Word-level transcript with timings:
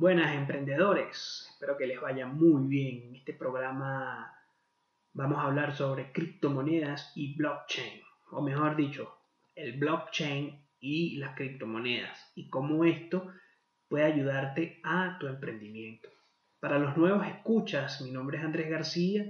Buenas 0.00 0.32
emprendedores, 0.32 1.48
espero 1.50 1.76
que 1.76 1.88
les 1.88 2.00
vaya 2.00 2.24
muy 2.24 2.68
bien. 2.68 3.08
En 3.08 3.16
este 3.16 3.34
programa 3.34 4.32
vamos 5.12 5.38
a 5.38 5.42
hablar 5.42 5.74
sobre 5.74 6.12
criptomonedas 6.12 7.10
y 7.16 7.34
blockchain, 7.34 8.00
o 8.30 8.40
mejor 8.40 8.76
dicho, 8.76 9.12
el 9.56 9.76
blockchain 9.76 10.64
y 10.78 11.16
las 11.16 11.34
criptomonedas 11.34 12.30
y 12.36 12.48
cómo 12.48 12.84
esto 12.84 13.26
puede 13.88 14.04
ayudarte 14.04 14.80
a 14.84 15.16
tu 15.18 15.26
emprendimiento. 15.26 16.08
Para 16.60 16.78
los 16.78 16.96
nuevos 16.96 17.26
escuchas, 17.26 18.00
mi 18.00 18.12
nombre 18.12 18.38
es 18.38 18.44
Andrés 18.44 18.70
García, 18.70 19.24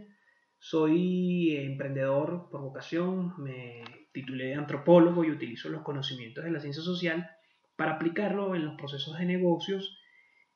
soy 0.59 1.57
emprendedor 1.57 2.51
por 2.51 2.61
vocación, 2.61 3.33
me 3.39 3.85
titulé 4.13 4.49
de 4.49 4.57
antropólogo 4.57 5.25
y 5.25 5.31
utilizo 5.31 5.71
los 5.71 5.81
conocimientos 5.81 6.45
de 6.45 6.51
la 6.51 6.61
ciencia 6.61 6.83
social 6.83 7.27
para 7.75 7.93
aplicarlo 7.93 8.55
en 8.55 8.67
los 8.67 8.75
procesos 8.75 9.19
de 9.19 9.25
negocios, 9.25 9.98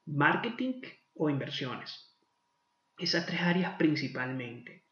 marketing 0.06 0.80
o 1.14 1.30
inversiones. 1.30 2.16
Esas 2.98 3.26
tres 3.26 3.40
áreas 3.40 3.74
principalmente. 3.78 4.86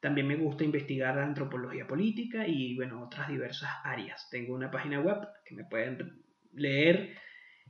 También 0.00 0.26
me 0.26 0.36
gusta 0.36 0.64
investigar 0.64 1.16
la 1.16 1.24
antropología 1.24 1.86
política 1.86 2.46
y 2.46 2.74
bueno, 2.74 3.04
otras 3.04 3.28
diversas 3.28 3.70
áreas. 3.84 4.28
Tengo 4.30 4.54
una 4.54 4.70
página 4.70 5.00
web 5.00 5.18
que 5.44 5.54
me 5.54 5.64
pueden 5.64 6.24
leer. 6.52 7.16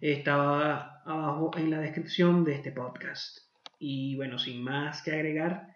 Está 0.00 1.02
abajo 1.04 1.50
en 1.56 1.70
la 1.70 1.80
descripción 1.80 2.44
de 2.44 2.54
este 2.54 2.72
podcast. 2.72 3.38
Y 3.78 4.14
bueno, 4.16 4.38
sin 4.38 4.62
más 4.62 5.02
que 5.02 5.12
agregar, 5.12 5.74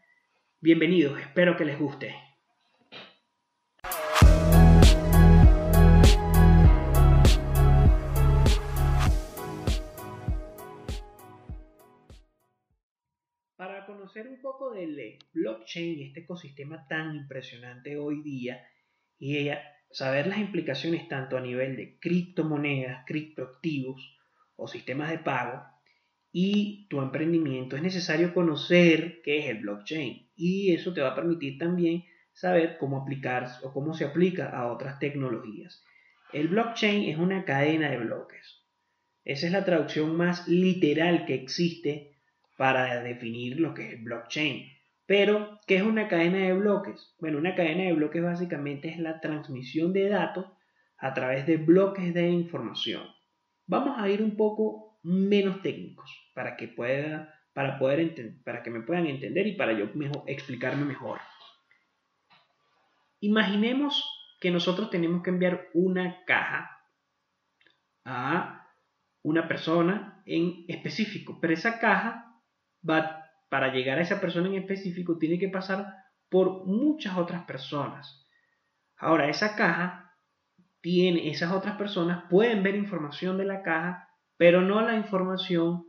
bienvenidos, 0.60 1.18
espero 1.18 1.56
que 1.56 1.64
les 1.64 1.78
guste. 1.78 2.14
Conocer 14.14 14.32
un 14.32 14.40
poco 14.40 14.70
del 14.70 15.18
blockchain 15.32 15.98
y 15.98 16.04
este 16.04 16.20
ecosistema 16.20 16.86
tan 16.86 17.16
impresionante 17.16 17.96
hoy 17.96 18.22
día 18.22 18.64
y 19.18 19.48
saber 19.90 20.28
las 20.28 20.38
implicaciones 20.38 21.08
tanto 21.08 21.36
a 21.36 21.40
nivel 21.40 21.74
de 21.74 21.98
criptomonedas, 21.98 23.04
criptoactivos 23.06 24.16
o 24.54 24.68
sistemas 24.68 25.10
de 25.10 25.18
pago 25.18 25.64
y 26.30 26.86
tu 26.88 27.00
emprendimiento, 27.00 27.74
es 27.74 27.82
necesario 27.82 28.32
conocer 28.32 29.20
qué 29.24 29.40
es 29.40 29.46
el 29.46 29.62
blockchain 29.62 30.30
y 30.36 30.72
eso 30.72 30.94
te 30.94 31.00
va 31.00 31.08
a 31.08 31.16
permitir 31.16 31.58
también 31.58 32.04
saber 32.32 32.76
cómo 32.78 32.98
aplicar 32.98 33.48
o 33.64 33.72
cómo 33.72 33.94
se 33.94 34.04
aplica 34.04 34.48
a 34.48 34.72
otras 34.72 35.00
tecnologías. 35.00 35.82
El 36.32 36.46
blockchain 36.46 37.10
es 37.10 37.18
una 37.18 37.44
cadena 37.44 37.90
de 37.90 37.98
bloques. 37.98 38.62
Esa 39.24 39.46
es 39.46 39.52
la 39.52 39.64
traducción 39.64 40.16
más 40.16 40.46
literal 40.46 41.26
que 41.26 41.34
existe 41.34 42.13
para 42.56 43.02
definir 43.02 43.60
lo 43.60 43.74
que 43.74 43.94
es 43.94 44.04
blockchain. 44.04 44.70
Pero, 45.06 45.60
¿qué 45.66 45.76
es 45.76 45.82
una 45.82 46.08
cadena 46.08 46.38
de 46.38 46.54
bloques? 46.54 47.14
Bueno, 47.20 47.38
una 47.38 47.54
cadena 47.54 47.84
de 47.84 47.92
bloques 47.92 48.22
básicamente 48.22 48.88
es 48.88 48.98
la 48.98 49.20
transmisión 49.20 49.92
de 49.92 50.08
datos 50.08 50.46
a 50.96 51.12
través 51.12 51.46
de 51.46 51.58
bloques 51.58 52.14
de 52.14 52.28
información. 52.28 53.02
Vamos 53.66 53.98
a 53.98 54.08
ir 54.08 54.22
un 54.22 54.36
poco 54.36 54.98
menos 55.02 55.60
técnicos 55.60 56.10
para 56.34 56.56
que 56.56 56.68
pueda, 56.68 57.34
para 57.52 57.78
poder 57.78 58.42
para 58.44 58.62
que 58.62 58.70
me 58.70 58.80
puedan 58.80 59.06
entender 59.06 59.46
y 59.46 59.52
para 59.52 59.72
yo 59.72 59.90
mejor, 59.94 60.24
explicarme 60.26 60.84
mejor. 60.84 61.20
Imaginemos 63.20 64.04
que 64.40 64.50
nosotros 64.50 64.90
tenemos 64.90 65.22
que 65.22 65.30
enviar 65.30 65.68
una 65.74 66.24
caja 66.24 66.70
a 68.04 68.68
una 69.22 69.48
persona 69.48 70.22
en 70.26 70.64
específico, 70.68 71.38
pero 71.40 71.54
esa 71.54 71.78
caja 71.78 72.23
va, 72.88 73.30
para 73.48 73.72
llegar 73.72 73.98
a 73.98 74.02
esa 74.02 74.20
persona 74.20 74.48
en 74.48 74.54
específico 74.54 75.18
tiene 75.18 75.38
que 75.38 75.48
pasar 75.48 75.94
por 76.28 76.66
muchas 76.66 77.16
otras 77.16 77.44
personas. 77.44 78.26
Ahora, 78.96 79.28
esa 79.28 79.56
caja 79.56 80.16
tiene, 80.80 81.30
esas 81.30 81.52
otras 81.52 81.76
personas 81.76 82.24
pueden 82.28 82.62
ver 82.62 82.76
información 82.76 83.38
de 83.38 83.44
la 83.44 83.62
caja, 83.62 84.08
pero 84.36 84.60
no 84.60 84.80
la 84.80 84.96
información 84.96 85.86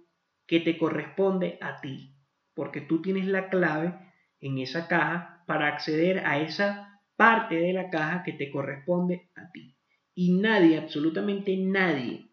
que 0.48 0.60
te 0.60 0.78
corresponde 0.78 1.58
a 1.62 1.82
ti, 1.82 2.16
porque 2.54 2.82
tú 2.82 3.02
tienes 3.02 3.26
la 3.26 3.50
clave 3.50 3.98
en 4.40 4.60
esa 4.60 4.88
caja 4.88 5.44
para 5.48 5.68
acceder 5.68 6.26
a 6.26 6.40
esa 6.40 7.02
parte 7.16 7.56
de 7.56 7.74
la 7.74 7.90
caja 7.90 8.24
que 8.24 8.34
te 8.34 8.52
corresponde 8.52 9.30
a 9.36 9.52
ti. 9.52 9.76
Y 10.14 10.34
nadie, 10.34 10.78
absolutamente 10.78 11.58
nadie 11.58 12.30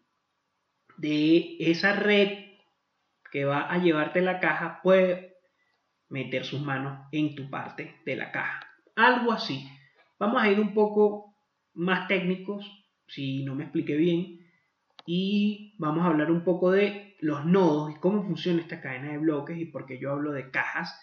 de 0.97 1.57
esa 1.59 1.93
red 1.93 2.42
que 3.33 3.45
va 3.45 3.61
a 3.61 3.79
llevarte 3.79 4.21
la 4.21 4.39
caja 4.39 4.79
puede 4.83 5.37
meter 6.07 6.45
sus 6.45 6.61
manos 6.61 7.07
en 7.11 7.33
tu 7.33 7.49
parte 7.49 7.95
de 8.05 8.15
la 8.15 8.31
caja. 8.31 8.59
Algo 8.95 9.31
así. 9.31 9.67
Vamos 10.19 10.39
a 10.39 10.51
ir 10.51 10.59
un 10.59 10.75
poco 10.75 11.35
más 11.73 12.07
técnicos, 12.07 12.63
si 13.07 13.43
no 13.43 13.55
me 13.55 13.63
expliqué 13.63 13.95
bien, 13.95 14.37
y 15.07 15.75
vamos 15.79 16.05
a 16.05 16.09
hablar 16.09 16.29
un 16.29 16.43
poco 16.43 16.69
de 16.69 17.15
los 17.21 17.43
nodos 17.43 17.95
y 17.95 17.99
cómo 17.99 18.23
funciona 18.23 18.61
esta 18.61 18.79
cadena 18.79 19.13
de 19.13 19.17
bloques 19.17 19.57
y 19.57 19.65
por 19.65 19.87
qué 19.87 19.99
yo 19.99 20.11
hablo 20.11 20.31
de 20.31 20.51
cajas 20.51 20.95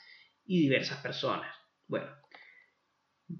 y 0.44 0.60
diversas 0.60 1.02
personas. 1.02 1.52
Bueno, 1.88 2.06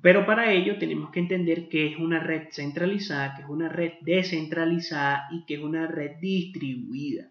pero 0.03 0.27
para 0.27 0.53
ello 0.53 0.81
tenemos 0.81 1.13
que 1.13 1.21
entender 1.21 1.69
que 1.69 1.93
es 1.93 1.97
una 1.97 2.19
red 2.19 2.49
centralizada, 2.51 3.37
que 3.37 3.43
es 3.43 3.49
una 3.49 3.69
red 3.69 3.93
descentralizada 4.01 5.29
y 5.31 5.45
que 5.47 5.55
es 5.55 5.61
una 5.61 5.87
red 5.87 6.17
distribuida. 6.21 7.31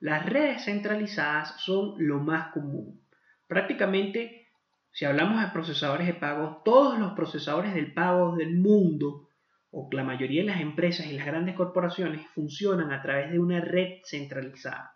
Las 0.00 0.26
redes 0.26 0.64
centralizadas 0.64 1.60
son 1.60 1.94
lo 1.98 2.20
más 2.20 2.52
común. 2.52 3.02
Prácticamente, 3.48 4.46
si 4.92 5.04
hablamos 5.04 5.40
de 5.40 5.48
procesadores 5.48 6.06
de 6.06 6.14
pago, 6.14 6.62
todos 6.64 7.00
los 7.00 7.14
procesadores 7.14 7.74
del 7.74 7.92
pago 7.94 8.36
del 8.36 8.58
mundo, 8.58 9.28
o 9.70 9.88
la 9.90 10.04
mayoría 10.04 10.42
de 10.42 10.48
las 10.48 10.60
empresas 10.60 11.06
y 11.06 11.14
las 11.14 11.26
grandes 11.26 11.56
corporaciones, 11.56 12.26
funcionan 12.28 12.92
a 12.92 13.02
través 13.02 13.32
de 13.32 13.40
una 13.40 13.60
red 13.60 13.98
centralizada. 14.04 14.92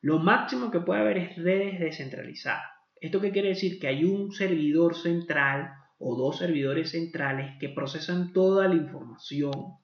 Lo 0.00 0.18
máximo 0.18 0.70
que 0.70 0.80
puede 0.80 1.00
haber 1.02 1.18
es 1.18 1.36
redes 1.36 1.78
descentralizadas. 1.78 2.64
¿Esto 3.00 3.20
qué 3.20 3.32
quiere 3.32 3.50
decir? 3.50 3.78
Que 3.78 3.88
hay 3.88 4.04
un 4.04 4.32
servidor 4.32 4.94
central 4.94 5.72
o 5.98 6.16
dos 6.16 6.38
servidores 6.38 6.92
centrales 6.92 7.56
que 7.60 7.68
procesan 7.68 8.32
toda 8.32 8.66
la 8.66 8.76
información 8.76 9.78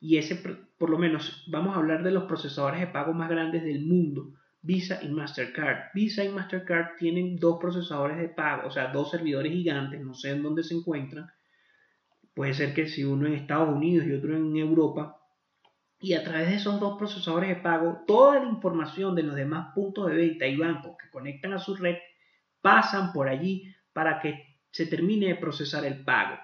y 0.00 0.16
ese, 0.16 0.36
por 0.78 0.90
lo 0.90 0.98
menos, 0.98 1.44
vamos 1.48 1.74
a 1.74 1.80
hablar 1.80 2.02
de 2.04 2.12
los 2.12 2.24
procesadores 2.24 2.80
de 2.80 2.86
pago 2.86 3.12
más 3.12 3.28
grandes 3.28 3.64
del 3.64 3.84
mundo, 3.84 4.32
Visa 4.60 5.00
y 5.02 5.08
Mastercard. 5.08 5.90
Visa 5.92 6.24
y 6.24 6.28
Mastercard 6.28 6.96
tienen 6.96 7.36
dos 7.36 7.58
procesadores 7.60 8.16
de 8.18 8.28
pago, 8.28 8.68
o 8.68 8.70
sea, 8.70 8.92
dos 8.92 9.10
servidores 9.10 9.52
gigantes, 9.52 10.00
no 10.00 10.14
sé 10.14 10.30
en 10.30 10.42
dónde 10.42 10.62
se 10.62 10.74
encuentran. 10.74 11.28
Puede 12.32 12.54
ser 12.54 12.74
que 12.74 12.86
si 12.86 13.02
uno 13.02 13.26
en 13.26 13.34
Estados 13.34 13.74
Unidos 13.74 14.06
y 14.06 14.12
otro 14.12 14.36
en 14.36 14.56
Europa. 14.56 15.16
Y 16.00 16.14
a 16.14 16.22
través 16.22 16.48
de 16.48 16.54
esos 16.56 16.78
dos 16.78 16.96
procesadores 16.96 17.48
de 17.48 17.56
pago, 17.56 18.04
toda 18.06 18.38
la 18.38 18.48
información 18.48 19.16
de 19.16 19.24
los 19.24 19.34
demás 19.34 19.74
puntos 19.74 20.08
de 20.08 20.14
venta 20.14 20.46
y 20.46 20.56
bancos 20.56 20.96
que 20.96 21.10
conectan 21.10 21.54
a 21.54 21.58
su 21.58 21.74
red 21.74 21.96
pasan 22.60 23.12
por 23.12 23.28
allí 23.28 23.74
para 23.92 24.20
que 24.20 24.60
se 24.70 24.86
termine 24.86 25.26
de 25.26 25.34
procesar 25.34 25.84
el 25.84 26.04
pago 26.04 26.38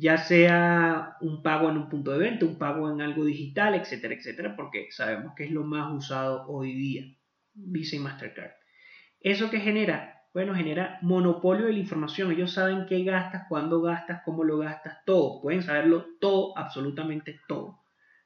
ya 0.00 0.16
sea 0.16 1.16
un 1.20 1.42
pago 1.42 1.68
en 1.68 1.76
un 1.76 1.88
punto 1.90 2.12
de 2.12 2.18
venta, 2.18 2.46
un 2.46 2.56
pago 2.56 2.90
en 2.90 3.02
algo 3.02 3.24
digital, 3.24 3.74
etcétera, 3.74 4.14
etcétera, 4.14 4.56
porque 4.56 4.88
sabemos 4.90 5.34
que 5.36 5.44
es 5.44 5.50
lo 5.50 5.62
más 5.62 5.92
usado 5.92 6.46
hoy 6.48 6.72
día, 6.72 7.04
Visa 7.52 7.96
y 7.96 7.98
Mastercard. 7.98 8.52
¿Eso 9.20 9.50
que 9.50 9.60
genera? 9.60 10.24
Bueno, 10.32 10.54
genera 10.54 10.98
monopolio 11.02 11.66
de 11.66 11.74
la 11.74 11.78
información. 11.78 12.32
Ellos 12.32 12.52
saben 12.52 12.86
qué 12.88 13.04
gastas, 13.04 13.44
cuándo 13.48 13.82
gastas, 13.82 14.22
cómo 14.24 14.42
lo 14.42 14.58
gastas, 14.58 15.04
todo. 15.04 15.42
Pueden 15.42 15.62
saberlo 15.62 16.06
todo, 16.18 16.56
absolutamente 16.56 17.38
todo. 17.46 17.80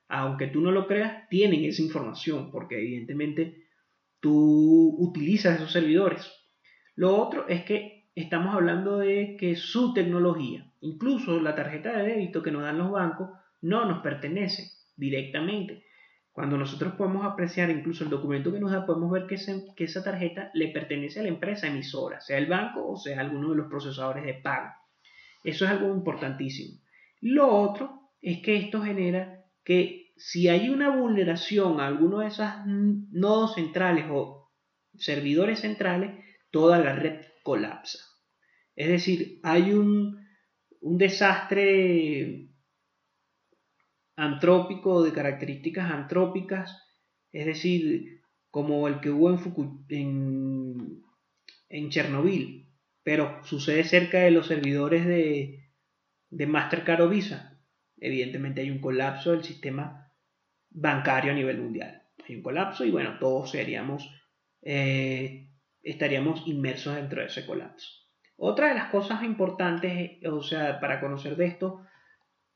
Aunque 0.06 0.46
tú 0.46 0.60
no 0.60 0.70
lo 0.70 0.86
creas, 0.86 1.28
tienen 1.28 1.64
esa 1.64 1.82
información, 1.82 2.52
porque 2.52 2.78
evidentemente 2.78 3.66
tú 4.20 4.94
utilizas 4.98 5.56
esos 5.56 5.72
servidores. 5.72 6.30
Lo 6.94 7.16
otro 7.16 7.48
es 7.48 7.64
que 7.64 8.03
estamos 8.14 8.54
hablando 8.54 8.98
de 8.98 9.36
que 9.38 9.56
su 9.56 9.92
tecnología, 9.92 10.70
Incluso 10.84 11.40
la 11.40 11.54
tarjeta 11.54 11.96
de 11.96 12.08
débito 12.08 12.42
que 12.42 12.50
nos 12.50 12.62
dan 12.62 12.76
los 12.76 12.90
bancos 12.90 13.30
no 13.62 13.86
nos 13.86 14.02
pertenece 14.02 14.72
directamente. 14.96 15.86
Cuando 16.30 16.58
nosotros 16.58 16.92
podemos 16.92 17.24
apreciar 17.24 17.70
incluso 17.70 18.04
el 18.04 18.10
documento 18.10 18.52
que 18.52 18.60
nos 18.60 18.70
da, 18.70 18.84
podemos 18.84 19.10
ver 19.10 19.26
que, 19.26 19.36
esa 19.84 20.04
tarjeta 20.04 20.50
le 20.52 20.68
pertenece 20.68 21.20
a 21.20 21.22
la 21.22 21.30
empresa 21.30 21.68
emisora, 21.68 22.20
sea 22.20 22.36
el 22.36 22.48
banco 22.48 22.86
o 22.86 22.98
sea 22.98 23.18
alguno 23.18 23.52
de 23.52 23.56
los 23.56 23.68
procesadores 23.68 24.26
de 24.26 24.34
pago. 24.34 24.74
Eso 25.42 25.64
es 25.64 25.70
algo 25.70 25.94
importantísimo. 25.94 26.78
Lo 27.22 27.48
otro 27.48 28.10
es 28.20 28.42
que 28.42 28.56
esto 28.56 28.82
genera 28.82 29.42
que 29.64 30.12
si 30.18 30.50
hay 30.50 30.68
una 30.68 30.94
vulneración 30.94 31.80
a 31.80 31.86
alguno 31.86 32.18
de 32.18 32.26
esos 32.26 32.46
nodos 32.66 33.54
centrales 33.54 34.04
o 34.10 34.50
servidores 34.98 35.60
centrales, 35.60 36.10
toda 36.50 36.78
la 36.78 36.94
red 36.94 37.22
colapsa. 37.44 38.00
Es 38.74 38.88
decir, 38.88 39.38
hay 39.44 39.72
un, 39.72 40.26
un 40.80 40.98
desastre 40.98 42.48
antrópico 44.16 45.04
de 45.04 45.12
características 45.12 45.90
antrópicas, 45.90 46.82
es 47.30 47.46
decir, 47.46 48.22
como 48.50 48.86
el 48.88 49.00
que 49.00 49.10
hubo 49.10 49.36
en, 49.88 51.02
Chernobyl, 51.90 52.68
pero 53.02 53.44
sucede 53.44 53.84
cerca 53.84 54.18
de 54.20 54.30
los 54.30 54.46
servidores 54.46 55.06
de, 55.06 55.70
de 56.30 56.46
Mastercard 56.46 57.02
o 57.02 57.08
Visa. 57.08 57.60
Evidentemente 57.96 58.60
hay 58.60 58.70
un 58.70 58.80
colapso 58.80 59.32
del 59.32 59.44
sistema 59.44 60.12
bancario 60.70 61.32
a 61.32 61.34
nivel 61.34 61.60
mundial. 61.60 62.02
Hay 62.28 62.36
un 62.36 62.42
colapso 62.42 62.84
y 62.84 62.90
bueno, 62.90 63.18
todos 63.18 63.50
seríamos, 63.50 64.08
eh, 64.62 65.48
estaríamos 65.84 66.46
inmersos 66.46 66.96
dentro 66.96 67.20
de 67.20 67.28
ese 67.28 67.46
colapso. 67.46 67.88
Otra 68.36 68.68
de 68.68 68.74
las 68.74 68.90
cosas 68.90 69.22
importantes, 69.22 70.18
o 70.26 70.42
sea, 70.42 70.80
para 70.80 71.00
conocer 71.00 71.36
de 71.36 71.46
esto, 71.46 71.82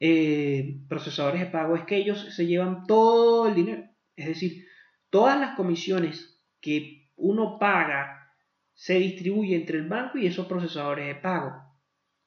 eh, 0.00 0.80
procesadores 0.88 1.40
de 1.40 1.46
pago 1.46 1.76
es 1.76 1.84
que 1.84 1.96
ellos 1.96 2.34
se 2.34 2.46
llevan 2.46 2.84
todo 2.86 3.48
el 3.48 3.54
dinero. 3.54 3.84
Es 4.16 4.26
decir, 4.26 4.66
todas 5.10 5.38
las 5.38 5.56
comisiones 5.56 6.42
que 6.60 7.10
uno 7.16 7.58
paga 7.58 8.32
se 8.74 8.98
distribuye 8.98 9.56
entre 9.56 9.78
el 9.78 9.88
banco 9.88 10.18
y 10.18 10.26
esos 10.26 10.46
procesadores 10.46 11.06
de 11.06 11.14
pago. 11.16 11.52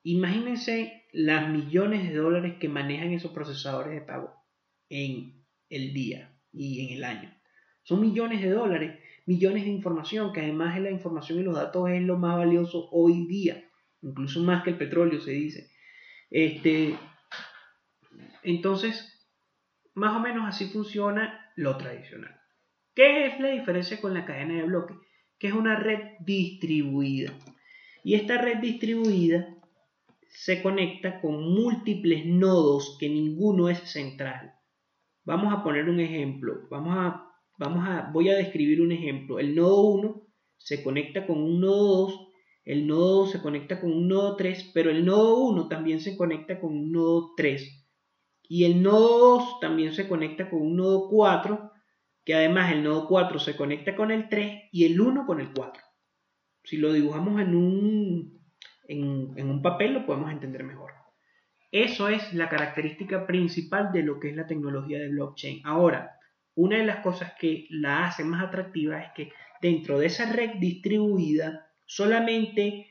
Imagínense 0.03 1.05
las 1.11 1.49
millones 1.49 2.09
de 2.09 2.15
dólares 2.15 2.55
que 2.59 2.69
manejan 2.69 3.11
esos 3.11 3.31
procesadores 3.31 3.93
de 3.93 4.01
pago 4.01 4.33
en 4.89 5.45
el 5.69 5.93
día 5.93 6.37
y 6.51 6.85
en 6.85 6.97
el 6.97 7.03
año. 7.03 7.33
Son 7.83 8.01
millones 8.01 8.41
de 8.41 8.49
dólares, 8.49 8.99
millones 9.25 9.65
de 9.65 9.71
información, 9.71 10.33
que 10.33 10.41
además 10.41 10.75
de 10.75 10.81
la 10.81 10.91
información 10.91 11.39
y 11.39 11.43
los 11.43 11.55
datos 11.55 11.89
es 11.89 12.01
lo 12.01 12.17
más 12.17 12.37
valioso 12.37 12.89
hoy 12.91 13.27
día, 13.27 13.63
incluso 14.01 14.41
más 14.41 14.63
que 14.63 14.71
el 14.71 14.77
petróleo 14.77 15.19
se 15.19 15.31
dice. 15.31 15.71
Este, 16.29 16.95
entonces, 18.43 19.29
más 19.93 20.15
o 20.15 20.19
menos 20.19 20.47
así 20.47 20.65
funciona 20.65 21.51
lo 21.55 21.77
tradicional. 21.77 22.39
¿Qué 22.95 23.27
es 23.27 23.39
la 23.39 23.49
diferencia 23.49 24.01
con 24.01 24.13
la 24.13 24.25
cadena 24.25 24.55
de 24.55 24.63
bloques? 24.63 24.97
Que 25.37 25.47
es 25.47 25.53
una 25.53 25.75
red 25.75 25.99
distribuida. 26.19 27.31
Y 28.03 28.15
esta 28.15 28.37
red 28.37 28.57
distribuida 28.57 29.47
se 30.27 30.61
conecta 30.61 31.21
con 31.21 31.41
múltiples 31.53 32.25
nodos 32.25 32.97
que 32.99 33.09
ninguno 33.09 33.69
es 33.69 33.79
central. 33.79 34.53
Vamos 35.23 35.53
a 35.53 35.63
poner 35.63 35.89
un 35.89 35.99
ejemplo. 35.99 36.67
Vamos 36.69 36.95
a, 36.97 37.30
vamos 37.61 37.87
a, 37.87 38.09
voy 38.11 38.29
a 38.29 38.35
describir 38.35 38.81
un 38.81 38.91
ejemplo. 38.91 39.37
El 39.39 39.55
nodo 39.55 39.83
1 39.83 40.27
se 40.57 40.83
conecta 40.83 41.27
con 41.27 41.37
un 41.37 41.61
nodo 41.61 42.07
2, 42.07 42.27
el 42.65 42.87
nodo 42.87 43.19
2 43.21 43.31
se 43.31 43.41
conecta 43.41 43.79
con 43.79 43.93
un 43.93 44.07
nodo 44.07 44.35
3, 44.35 44.71
pero 44.73 44.89
el 44.89 45.05
nodo 45.05 45.37
1 45.37 45.67
también 45.67 46.01
se 46.01 46.17
conecta 46.17 46.59
con 46.59 46.71
un 46.71 46.91
nodo 46.91 47.33
3 47.37 47.87
y 48.49 48.65
el 48.65 48.81
nodo 48.81 49.37
2 49.37 49.59
también 49.61 49.93
se 49.93 50.09
conecta 50.09 50.49
con 50.49 50.61
un 50.61 50.75
nodo 50.75 51.07
4, 51.07 51.71
que 52.25 52.33
además 52.33 52.71
el 52.71 52.83
nodo 52.83 53.07
4 53.07 53.39
se 53.39 53.55
conecta 53.55 53.95
con 53.95 54.09
el 54.09 54.27
3 54.27 54.69
y 54.71 54.85
el 54.85 54.99
1 54.99 55.27
con 55.27 55.39
el 55.39 55.53
4. 55.53 55.83
Si 56.63 56.77
lo 56.77 56.91
dibujamos 56.93 57.39
en 57.41 57.55
un, 57.55 58.41
en, 58.87 59.49
un 59.49 59.61
papel 59.61 59.93
lo 59.93 60.05
podemos 60.07 60.31
entender 60.31 60.63
mejor. 60.63 60.91
Eso 61.71 62.09
es 62.09 62.33
la 62.33 62.49
característica 62.49 63.25
principal 63.27 63.91
de 63.93 64.03
lo 64.03 64.19
que 64.19 64.29
es 64.29 64.35
la 64.35 64.47
tecnología 64.47 64.99
de 64.99 65.09
blockchain. 65.09 65.61
Ahora, 65.63 66.17
una 66.55 66.77
de 66.77 66.85
las 66.85 66.97
cosas 66.97 67.33
que 67.39 67.67
la 67.69 68.05
hace 68.05 68.23
más 68.23 68.43
atractiva 68.43 69.01
es 69.01 69.11
que 69.15 69.31
dentro 69.61 69.99
de 69.99 70.07
esa 70.07 70.31
red 70.31 70.51
distribuida 70.59 71.67
solamente 71.85 72.87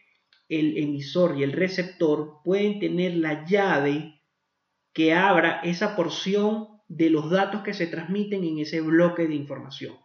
el 0.49 0.77
emisor 0.79 1.39
y 1.39 1.43
el 1.43 1.53
receptor 1.53 2.41
pueden 2.45 2.81
tener 2.81 3.15
la 3.15 3.45
llave 3.45 4.21
que 4.93 5.15
abra 5.15 5.61
esa 5.62 5.95
porción 5.95 6.81
de 6.89 7.09
los 7.11 7.31
datos 7.31 7.62
que 7.62 7.73
se 7.75 7.87
transmiten 7.87 8.43
en 8.43 8.59
ese 8.59 8.81
bloque 8.81 9.29
de 9.29 9.35
información. 9.35 9.97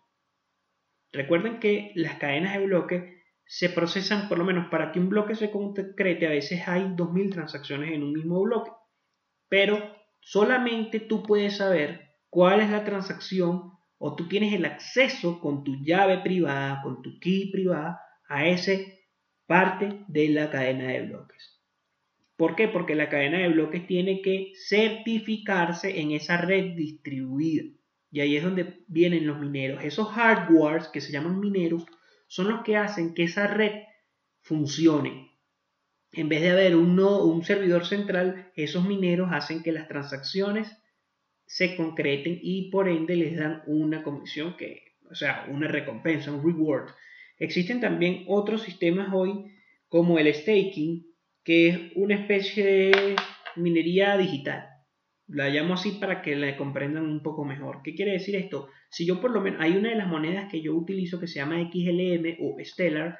Recuerden 1.12 1.60
que 1.60 1.92
las 1.96 2.18
cadenas 2.20 2.54
de 2.54 2.66
bloque 2.66 3.24
se 3.48 3.70
procesan, 3.70 4.28
por 4.28 4.38
lo 4.38 4.44
menos 4.44 4.70
para 4.70 4.92
que 4.92 5.00
un 5.00 5.10
bloque 5.10 5.36
se 5.36 5.50
concrete, 5.50 6.28
a 6.28 6.32
veces 6.32 6.68
hay 6.68 6.84
2.000 6.84 7.32
transacciones 7.32 7.92
en 7.92 8.04
un 8.04 8.14
mismo 8.14 8.42
bloque, 8.42 8.72
pero 9.50 9.96
solamente 10.20 11.00
tú 11.00 11.24
puedes 11.24 11.58
saber 11.58 12.05
cuál 12.36 12.60
es 12.60 12.70
la 12.70 12.84
transacción 12.84 13.72
o 13.98 14.14
tú 14.14 14.28
tienes 14.28 14.54
el 14.54 14.66
acceso 14.66 15.40
con 15.40 15.64
tu 15.64 15.82
llave 15.86 16.18
privada, 16.18 16.82
con 16.84 17.02
tu 17.02 17.18
key 17.18 17.50
privada 17.50 18.02
a 18.28 18.46
ese 18.46 19.06
parte 19.46 20.04
de 20.10 20.28
la 20.28 20.50
cadena 20.50 20.90
de 20.90 21.04
bloques. 21.04 21.62
¿Por 22.36 22.58
qué? 22.58 22.68
Porque 22.68 22.94
la 22.94 23.08
cadena 23.08 23.38
de 23.38 23.48
bloques 23.48 23.88
tiene 23.88 24.22
que 24.22 24.52
certificarse 24.68 26.02
en 26.02 26.12
esa 26.12 26.36
red 26.36 26.76
distribuida. 26.76 27.64
Y 28.12 28.20
ahí 28.20 28.36
es 28.36 28.44
donde 28.44 28.84
vienen 28.90 29.28
los 29.28 29.40
mineros. 29.40 29.82
Esos 29.86 30.10
hardwares 30.10 30.90
que 30.90 31.00
se 31.00 31.14
llaman 31.14 31.40
mineros 31.40 31.86
son 32.28 32.50
los 32.50 32.64
que 32.64 32.76
hacen 32.76 33.14
que 33.14 33.24
esa 33.24 33.48
red 33.48 33.84
funcione. 34.42 35.32
En 36.12 36.28
vez 36.28 36.42
de 36.42 36.52
haber 36.52 36.76
un, 36.76 37.00
un 37.00 37.46
servidor 37.46 37.86
central, 37.86 38.52
esos 38.58 38.86
mineros 38.86 39.30
hacen 39.32 39.64
que 39.64 39.72
las 39.72 39.88
transacciones 39.88 40.70
se 41.46 41.76
concreten 41.76 42.40
y 42.42 42.70
por 42.70 42.90
ende 42.90 43.16
les 43.16 43.38
dan 43.38 43.64
una 43.68 44.04
comisión 44.04 44.56
que, 44.58 44.96
o 45.10 45.16
sea, 45.16 45.48
una 45.50 45.68
recompensa, 45.68 46.32
un 46.32 46.44
reward. 46.44 46.92
Existen 47.38 47.80
también 47.80 48.24
otros 48.28 48.64
sistemas 48.64 49.10
hoy 49.14 49.46
como 49.88 50.20
el 50.20 50.34
staking, 50.34 51.06
que 51.44 51.68
es 51.68 51.80
una 51.96 52.16
especie 52.16 52.66
de 52.66 53.16
minería 53.56 54.18
digital. 54.18 54.68
La 55.28 55.50
llamo 55.50 55.74
así 55.74 55.92
para 56.00 56.22
que 56.22 56.36
la 56.36 56.56
comprendan 56.56 57.06
un 57.06 57.24
poco 57.24 57.46
mejor. 57.46 57.82
¿Qué 57.84 57.96
quiere 57.96 58.12
decir 58.12 58.36
esto? 58.36 58.70
Si 58.90 59.06
yo 59.06 59.20
por 59.20 59.32
lo 59.32 59.42
menos, 59.42 59.60
hay 59.62 59.76
una 59.76 59.90
de 59.90 59.96
las 59.96 60.08
monedas 60.08 60.52
que 60.52 60.62
yo 60.62 60.76
utilizo 60.76 61.20
que 61.20 61.28
se 61.28 61.40
llama 61.40 61.60
XLM 61.72 62.38
o 62.42 62.58
Stellar, 62.64 63.18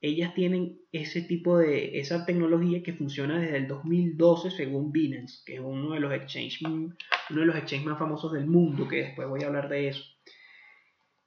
ellas 0.00 0.34
tienen 0.34 0.80
ese 0.92 1.22
tipo 1.22 1.58
de, 1.58 1.98
esa 2.00 2.24
tecnología 2.24 2.82
que 2.82 2.94
funciona 2.94 3.38
desde 3.38 3.58
el 3.58 3.68
2012 3.68 4.50
según 4.50 4.92
Binance, 4.92 5.42
que 5.44 5.54
es 5.54 5.60
uno 5.60 5.92
de 5.92 6.00
los 6.00 6.12
exchanges, 6.12 6.62
uno 6.62 6.94
de 7.28 7.46
los 7.46 7.56
exchanges 7.56 7.86
más 7.86 7.98
famosos 7.98 8.32
del 8.32 8.46
mundo, 8.46 8.88
que 8.88 9.02
después 9.02 9.28
voy 9.28 9.42
a 9.42 9.48
hablar 9.48 9.68
de 9.68 9.88
eso. 9.88 10.02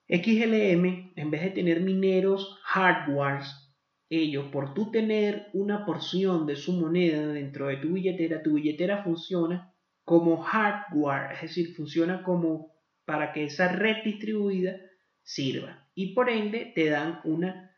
XLM, 0.07 1.13
en 1.15 1.31
vez 1.31 1.41
de 1.41 1.49
tener 1.51 1.81
mineros 1.81 2.59
hardwares, 2.63 3.63
ellos, 4.09 4.45
por 4.51 4.73
tú 4.73 4.91
tener 4.91 5.47
una 5.53 5.85
porción 5.85 6.45
de 6.45 6.55
su 6.55 6.73
moneda 6.73 7.27
dentro 7.27 7.67
de 7.67 7.77
tu 7.77 7.93
billetera, 7.93 8.43
tu 8.43 8.55
billetera 8.55 9.03
funciona 9.03 9.73
como 10.03 10.37
hardware, 10.37 11.31
es 11.33 11.41
decir, 11.41 11.73
funciona 11.75 12.23
como 12.23 12.73
para 13.05 13.33
que 13.33 13.45
esa 13.45 13.69
red 13.69 14.03
distribuida 14.03 14.77
sirva. 15.23 15.89
Y 15.95 16.13
por 16.13 16.29
ende 16.29 16.71
te 16.75 16.89
dan 16.89 17.21
una, 17.23 17.72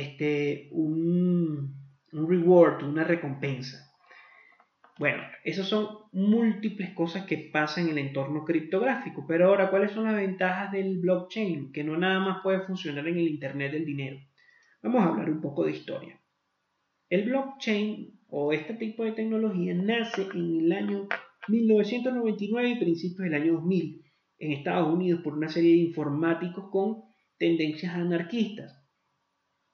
este, 0.00 0.68
un, 0.72 1.74
un 2.12 2.28
reward, 2.28 2.84
una 2.84 3.04
recompensa. 3.04 3.90
Bueno, 4.98 5.22
esas 5.42 5.66
son 5.66 5.88
múltiples 6.12 6.90
cosas 6.94 7.26
que 7.26 7.50
pasan 7.52 7.84
en 7.84 7.98
el 7.98 8.06
entorno 8.06 8.44
criptográfico. 8.44 9.24
Pero 9.26 9.48
ahora, 9.48 9.70
¿cuáles 9.70 9.90
son 9.90 10.04
las 10.04 10.16
ventajas 10.16 10.70
del 10.70 10.98
blockchain? 11.00 11.72
Que 11.72 11.82
no 11.82 11.96
nada 11.96 12.20
más 12.20 12.42
puede 12.42 12.60
funcionar 12.60 13.06
en 13.08 13.18
el 13.18 13.28
Internet 13.28 13.72
del 13.72 13.84
dinero. 13.84 14.18
Vamos 14.82 15.02
a 15.02 15.08
hablar 15.08 15.30
un 15.30 15.40
poco 15.40 15.64
de 15.64 15.72
historia. 15.72 16.20
El 17.08 17.24
blockchain 17.24 18.20
o 18.28 18.52
este 18.52 18.74
tipo 18.74 19.04
de 19.04 19.12
tecnología 19.12 19.74
nace 19.74 20.22
en 20.34 20.60
el 20.60 20.72
año 20.72 21.08
1999 21.48 22.68
y 22.68 22.78
principios 22.78 23.24
del 23.24 23.34
año 23.34 23.52
2000 23.54 24.04
en 24.38 24.52
Estados 24.52 24.92
Unidos 24.92 25.20
por 25.22 25.34
una 25.34 25.48
serie 25.48 25.72
de 25.72 25.78
informáticos 25.78 26.70
con 26.70 27.02
tendencias 27.38 27.94
anarquistas. 27.94 28.83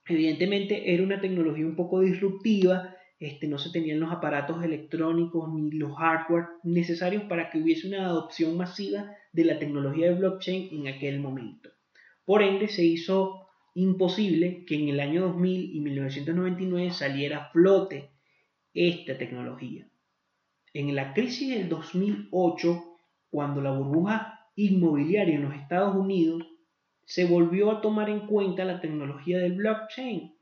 Evidentemente 0.06 0.92
era 0.92 1.02
una 1.02 1.20
tecnología 1.20 1.66
un 1.66 1.76
poco 1.76 2.00
disruptiva, 2.00 2.96
este, 3.18 3.46
no 3.46 3.58
se 3.58 3.70
tenían 3.70 4.00
los 4.00 4.10
aparatos 4.10 4.64
electrónicos 4.64 5.52
ni 5.52 5.70
los 5.72 5.96
hardware 5.96 6.46
necesarios 6.64 7.24
para 7.24 7.50
que 7.50 7.58
hubiese 7.58 7.86
una 7.86 8.06
adopción 8.06 8.56
masiva 8.56 9.14
de 9.32 9.44
la 9.44 9.58
tecnología 9.58 10.06
de 10.06 10.14
blockchain 10.14 10.70
en 10.72 10.88
aquel 10.88 11.20
momento. 11.20 11.70
Por 12.24 12.42
ende 12.42 12.68
se 12.68 12.84
hizo 12.84 13.48
imposible 13.74 14.64
que 14.64 14.76
en 14.76 14.88
el 14.88 15.00
año 15.00 15.22
2000 15.22 15.76
y 15.76 15.80
1999 15.80 16.90
saliera 16.92 17.38
a 17.38 17.50
flote 17.50 18.10
esta 18.72 19.18
tecnología. 19.18 19.88
En 20.72 20.94
la 20.94 21.12
crisis 21.12 21.50
del 21.50 21.68
2008, 21.68 22.84
cuando 23.30 23.60
la 23.60 23.72
burbuja 23.72 24.48
inmobiliaria 24.56 25.34
en 25.34 25.42
los 25.42 25.54
Estados 25.54 25.94
Unidos 25.94 26.42
se 27.04 27.24
volvió 27.24 27.70
a 27.70 27.80
tomar 27.80 28.08
en 28.08 28.26
cuenta 28.26 28.64
la 28.64 28.80
tecnología 28.80 29.38
del 29.38 29.54
blockchain 29.54 30.34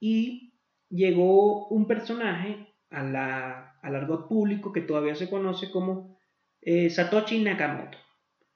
y 0.00 0.52
llegó 0.88 1.66
un 1.68 1.86
personaje 1.86 2.74
a 2.90 3.02
la, 3.02 3.78
al 3.82 3.96
argot 3.96 4.28
público 4.28 4.72
que 4.72 4.82
todavía 4.82 5.14
se 5.14 5.28
conoce 5.28 5.70
como 5.70 6.16
eh, 6.62 6.90
Satoshi 6.90 7.42
Nakamoto. 7.42 7.98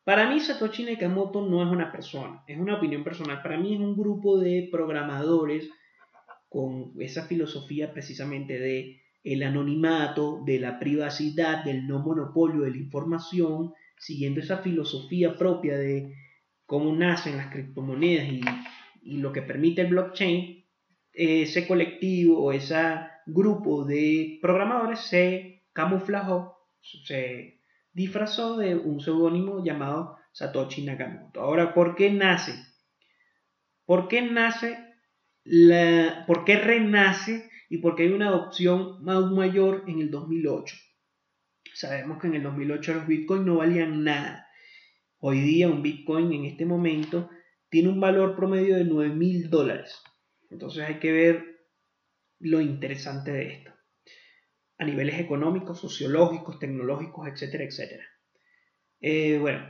Para 0.04 0.28
mí 0.30 0.40
Satoshi 0.40 0.84
Nakamoto 0.84 1.42
no 1.46 1.62
es 1.62 1.68
una 1.68 1.92
persona, 1.92 2.42
es 2.46 2.58
una 2.58 2.76
opinión 2.76 3.04
personal. 3.04 3.42
Para 3.42 3.58
mí 3.58 3.74
es 3.74 3.80
un 3.80 3.96
grupo 3.96 4.38
de 4.38 4.68
programadores 4.70 5.70
con 6.48 6.92
esa 6.98 7.26
filosofía 7.26 7.92
precisamente 7.92 8.58
de 8.58 9.00
el 9.22 9.42
anonimato, 9.42 10.42
de 10.44 10.58
la 10.58 10.78
privacidad, 10.78 11.64
del 11.64 11.86
no 11.86 11.98
monopolio 12.00 12.62
de 12.62 12.70
la 12.70 12.78
información, 12.78 13.72
siguiendo 13.98 14.40
esa 14.40 14.58
filosofía 14.58 15.36
propia 15.36 15.76
de 15.76 16.14
cómo 16.70 16.94
nacen 16.94 17.36
las 17.36 17.48
criptomonedas 17.48 18.28
y, 19.02 19.18
lo 19.18 19.32
que 19.32 19.42
permite 19.42 19.80
el 19.80 19.88
blockchain, 19.88 20.64
ese 21.12 21.66
colectivo 21.66 22.40
o 22.40 22.52
ese 22.52 22.76
grupo 23.26 23.84
de 23.84 24.38
programadores 24.40 25.00
se 25.00 25.64
camuflajó, 25.72 26.68
se 26.80 27.60
disfrazó 27.92 28.56
de 28.56 28.76
un 28.76 29.00
seudónimo 29.00 29.64
llamado 29.64 30.16
Satoshi 30.30 30.84
Nakamoto. 30.84 31.40
Ahora, 31.40 31.74
¿por 31.74 31.96
qué 31.96 32.12
nace? 32.12 32.54
¿Por 33.84 34.06
qué 34.06 34.22
nace 34.22 34.78
por 36.28 36.44
qué 36.44 36.56
renace 36.56 37.50
y 37.68 37.78
por 37.78 37.96
qué 37.96 38.04
hay 38.04 38.12
una 38.12 38.28
adopción 38.28 39.02
más 39.02 39.24
mayor 39.24 39.86
en 39.88 39.98
el 39.98 40.10
2008? 40.12 40.76
Sabemos 41.74 42.20
que 42.20 42.28
en 42.28 42.34
el 42.36 42.44
2008 42.44 42.94
los 42.94 43.06
bitcoins 43.08 43.44
no 43.44 43.56
valían 43.56 44.04
nada. 44.04 44.46
Hoy 45.22 45.40
día 45.40 45.68
un 45.68 45.82
bitcoin 45.82 46.32
en 46.32 46.46
este 46.46 46.64
momento 46.64 47.28
tiene 47.68 47.90
un 47.90 48.00
valor 48.00 48.34
promedio 48.34 48.76
de 48.76 48.84
9 48.84 49.14
mil 49.14 49.50
dólares. 49.50 50.00
Entonces 50.48 50.82
hay 50.82 50.98
que 50.98 51.12
ver 51.12 51.68
lo 52.38 52.62
interesante 52.62 53.30
de 53.30 53.52
esto. 53.52 53.70
A 54.78 54.84
niveles 54.86 55.20
económicos, 55.20 55.78
sociológicos, 55.78 56.58
tecnológicos, 56.58 57.28
etcétera, 57.28 57.64
etcétera. 57.64 58.04
Eh, 59.00 59.38
bueno, 59.38 59.62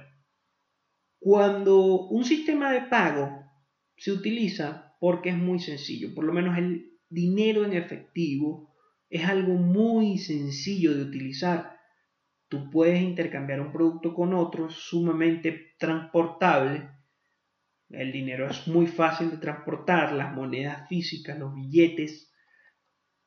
cuando 1.18 2.06
un 2.08 2.24
sistema 2.24 2.72
de 2.72 2.82
pago 2.82 3.44
se 3.96 4.12
utiliza 4.12 4.96
porque 5.00 5.30
es 5.30 5.36
muy 5.36 5.58
sencillo, 5.58 6.14
por 6.14 6.24
lo 6.24 6.32
menos 6.32 6.56
el 6.58 6.96
dinero 7.08 7.64
en 7.64 7.72
efectivo 7.72 8.72
es 9.08 9.24
algo 9.24 9.54
muy 9.54 10.18
sencillo 10.18 10.94
de 10.94 11.02
utilizar. 11.02 11.69
Tú 12.50 12.68
puedes 12.68 13.00
intercambiar 13.00 13.60
un 13.60 13.70
producto 13.70 14.12
con 14.12 14.34
otro 14.34 14.68
sumamente 14.70 15.76
transportable. 15.78 16.90
El 17.88 18.10
dinero 18.10 18.50
es 18.50 18.66
muy 18.66 18.88
fácil 18.88 19.30
de 19.30 19.36
transportar, 19.36 20.12
las 20.12 20.34
monedas 20.34 20.88
físicas, 20.88 21.38
los 21.38 21.54
billetes, 21.54 22.34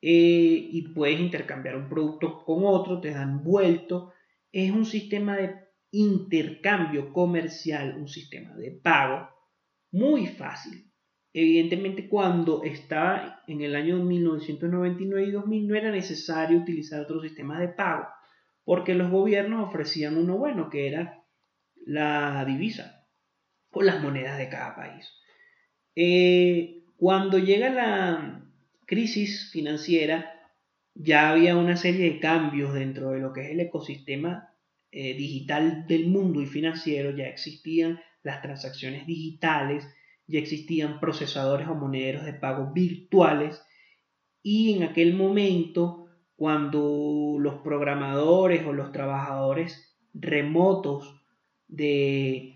eh, 0.02 0.68
y 0.72 0.94
puedes 0.94 1.22
intercambiar 1.22 1.78
un 1.78 1.88
producto 1.88 2.44
con 2.44 2.66
otro, 2.66 3.00
te 3.00 3.12
dan 3.12 3.42
vuelto. 3.46 4.12
Es 4.52 4.72
un 4.72 4.84
sistema 4.86 5.38
de 5.38 5.56
intercambio 5.92 7.14
comercial, 7.14 7.96
un 7.98 8.10
sistema 8.10 8.54
de 8.56 8.72
pago 8.72 9.30
muy 9.94 10.28
fácil. 10.28 10.92
Evidentemente 11.32 12.10
cuando 12.10 12.62
estaba 12.64 13.42
en 13.48 13.62
el 13.62 13.74
año 13.74 14.04
1999 14.04 15.28
y 15.30 15.32
2000 15.32 15.68
no 15.70 15.76
era 15.76 15.92
necesario 15.92 16.58
utilizar 16.58 17.00
otros 17.00 17.24
sistemas 17.24 17.62
de 17.62 17.70
pago 17.70 18.06
porque 18.64 18.96
los 18.96 19.12
gobiernos 19.12 19.68
ofrecían 19.68 20.18
uno 20.18 20.38
bueno 20.38 20.70
que 20.70 20.88
era 20.88 21.24
la 21.86 22.44
divisa 22.46 23.08
o 23.72 23.82
las 23.82 24.02
monedas 24.02 24.38
de 24.38 24.50
cada 24.50 24.76
país. 24.76 25.10
Eh, 25.96 26.84
cuando 26.96 27.40
llega 27.40 27.70
la 27.70 28.46
crisis 28.86 29.52
financiera 29.52 30.34
ya 30.96 31.32
había 31.32 31.58
una 31.58 31.76
serie 31.76 32.12
de 32.12 32.20
cambios 32.20 32.74
dentro 32.74 33.12
de 33.12 33.20
lo 33.20 33.34
que 33.34 33.46
es 33.46 33.52
el 33.52 33.60
ecosistema 33.60 34.54
eh, 34.92 35.16
digital 35.16 35.88
del 35.88 36.08
mundo 36.08 36.42
y 36.42 36.46
financiero 36.46 37.16
ya 37.16 37.26
existían 37.26 38.00
las 38.22 38.42
transacciones 38.42 39.08
digitales, 39.08 39.86
ya 40.28 40.40
existían 40.40 41.00
procesadores 41.00 41.68
o 41.68 41.76
monederos 41.76 42.26
de 42.26 42.34
pago 42.34 42.72
virtuales 42.72 43.62
y 44.42 44.76
en 44.76 44.84
aquel 44.84 45.16
momento 45.16 46.03
cuando 46.36 47.38
los 47.40 47.62
programadores 47.62 48.66
o 48.66 48.74
los 48.74 48.92
trabajadores 48.92 49.98
remotos 50.14 51.22
de 51.68 52.56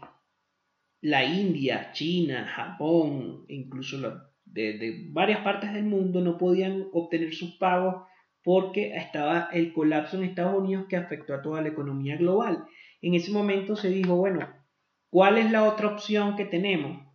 la 1.02 1.24
India, 1.26 1.92
China, 1.94 2.48
Japón, 2.56 3.46
incluso 3.48 3.98
de, 4.46 5.08
varias 5.10 5.42
partes 5.42 5.74
del 5.74 5.86
mundo 5.86 6.22
no 6.22 6.38
podían 6.38 6.88
obtener 6.92 7.34
sus 7.34 7.56
pagos 7.58 8.04
porque 8.44 8.96
estaba 8.96 9.50
el 9.52 9.74
colapso 9.74 10.18
en 10.18 10.24
Estados 10.24 10.58
Unidos 10.58 10.86
que 10.90 10.96
afectó 10.96 11.34
a 11.34 11.42
toda 11.42 11.62
la 11.62 11.70
economía 11.70 12.18
global. 12.18 12.66
En 13.02 13.14
ese 13.14 13.32
momento 13.32 13.76
se 13.76 13.90
dijo, 13.90 14.16
bueno, 14.16 14.48
¿cuál 15.10 15.38
es 15.38 15.52
la 15.52 15.64
otra 15.64 15.88
opción 15.88 16.36
que 16.36 16.46
tenemos? 16.46 17.06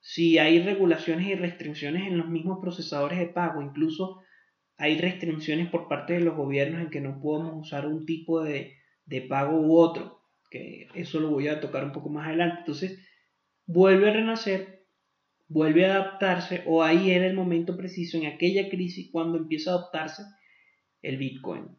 Si 0.00 0.38
hay 0.38 0.62
regulaciones 0.62 1.26
y 1.26 1.34
restricciones 1.34 2.06
en 2.06 2.16
los 2.16 2.28
mismos 2.28 2.58
procesadores 2.60 3.18
de 3.18 3.26
pago, 3.26 3.60
incluso 3.60 4.22
hay 4.78 4.98
restricciones 4.98 5.68
por 5.68 5.88
parte 5.88 6.14
de 6.14 6.20
los 6.20 6.36
gobiernos 6.36 6.80
en 6.80 6.90
que 6.90 7.00
no 7.00 7.20
podemos 7.20 7.66
usar 7.66 7.86
un 7.86 8.04
tipo 8.06 8.42
de, 8.42 8.76
de 9.06 9.20
pago 9.22 9.60
u 9.60 9.76
otro, 9.76 10.20
que 10.50 10.88
eso 10.94 11.20
lo 11.20 11.30
voy 11.30 11.48
a 11.48 11.60
tocar 11.60 11.84
un 11.84 11.92
poco 11.92 12.08
más 12.08 12.26
adelante. 12.26 12.58
Entonces, 12.60 12.98
vuelve 13.66 14.10
a 14.10 14.12
renacer, 14.12 14.86
vuelve 15.48 15.86
a 15.86 15.94
adaptarse, 15.96 16.62
o 16.66 16.82
ahí 16.82 17.10
era 17.10 17.26
el 17.26 17.34
momento 17.34 17.76
preciso, 17.76 18.18
en 18.18 18.26
aquella 18.26 18.68
crisis, 18.68 19.10
cuando 19.10 19.38
empieza 19.38 19.70
a 19.70 19.74
adaptarse 19.74 20.22
el 21.02 21.16
Bitcoin. 21.16 21.76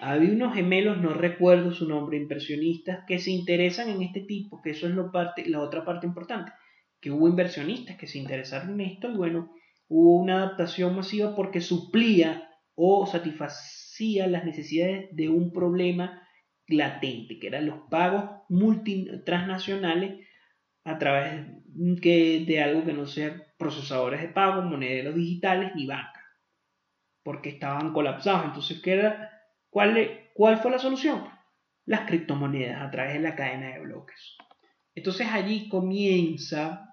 Había 0.00 0.30
unos 0.30 0.54
gemelos, 0.54 0.98
no 0.98 1.12
recuerdo 1.12 1.72
su 1.72 1.88
nombre, 1.88 2.16
impresionistas, 2.16 3.00
que 3.06 3.18
se 3.18 3.32
interesan 3.32 3.88
en 3.88 4.02
este 4.02 4.20
tipo, 4.20 4.62
que 4.62 4.70
eso 4.70 4.86
es 4.86 4.94
lo 4.94 5.10
parte, 5.10 5.48
la 5.48 5.60
otra 5.60 5.84
parte 5.84 6.06
importante, 6.06 6.52
que 7.00 7.10
hubo 7.10 7.28
inversionistas 7.28 7.96
que 7.96 8.06
se 8.06 8.18
interesaron 8.18 8.80
en 8.80 8.92
esto 8.92 9.10
y 9.10 9.16
bueno, 9.16 9.52
hubo 9.88 10.16
una 10.20 10.42
adaptación 10.42 10.94
masiva 10.94 11.34
porque 11.34 11.60
suplía 11.60 12.48
o 12.74 13.06
satisfacía 13.06 14.26
las 14.26 14.44
necesidades 14.44 15.08
de 15.12 15.28
un 15.28 15.52
problema 15.52 16.22
latente, 16.66 17.38
que 17.38 17.48
eran 17.48 17.66
los 17.66 17.80
pagos 17.90 18.42
multi 18.48 19.08
transnacionales 19.24 20.26
a 20.84 20.98
través 20.98 21.46
de 21.64 22.62
algo 22.62 22.84
que 22.84 22.92
no 22.92 23.06
sea 23.06 23.42
procesadores 23.58 24.20
de 24.20 24.28
pago, 24.28 24.62
monederos 24.62 25.14
digitales 25.14 25.72
ni 25.74 25.86
bancas 25.86 26.18
porque 27.28 27.50
estaban 27.50 27.92
colapsados. 27.92 28.46
Entonces, 28.46 28.80
¿qué 28.80 28.94
era? 28.94 29.30
¿Cuál, 29.68 30.30
¿cuál 30.32 30.56
fue 30.56 30.70
la 30.70 30.78
solución? 30.78 31.28
Las 31.84 32.06
criptomonedas 32.06 32.80
a 32.80 32.90
través 32.90 33.12
de 33.12 33.20
la 33.20 33.36
cadena 33.36 33.68
de 33.68 33.80
bloques. 33.80 34.38
Entonces 34.94 35.28
allí 35.30 35.68
comienza 35.68 36.87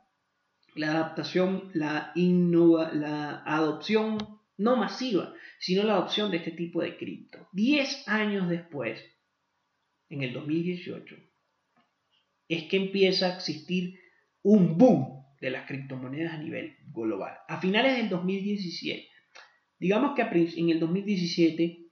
la 0.75 0.91
adaptación, 0.91 1.72
la, 1.74 2.12
innova, 2.15 2.91
la 2.94 3.44
adopción 3.44 4.17
no 4.58 4.75
masiva, 4.75 5.34
sino 5.60 5.84
la 5.84 5.94
adopción 5.94 6.32
de 6.32 6.38
este 6.38 6.51
tipo 6.51 6.82
de 6.82 6.98
cripto. 6.98 7.48
Diez 7.51 8.08
años 8.08 8.48
después, 8.50 9.03
en 10.10 10.22
el 10.22 10.34
2018, 10.34 11.15
es 12.48 12.63
que 12.65 12.77
empieza 12.77 13.27
a 13.27 13.36
existir 13.36 14.00
un 14.44 14.77
boom 14.77 15.25
de 15.41 15.50
las 15.50 15.65
criptomonedas 15.65 16.34
a 16.34 16.38
nivel 16.38 16.77
global. 16.94 17.34
A 17.48 17.60
finales 17.60 17.98
del 17.98 18.10
2017, 18.10 19.10
Digamos 19.79 20.15
que 20.15 20.22
en 20.22 20.70
el 20.70 20.79
2017 20.79 21.89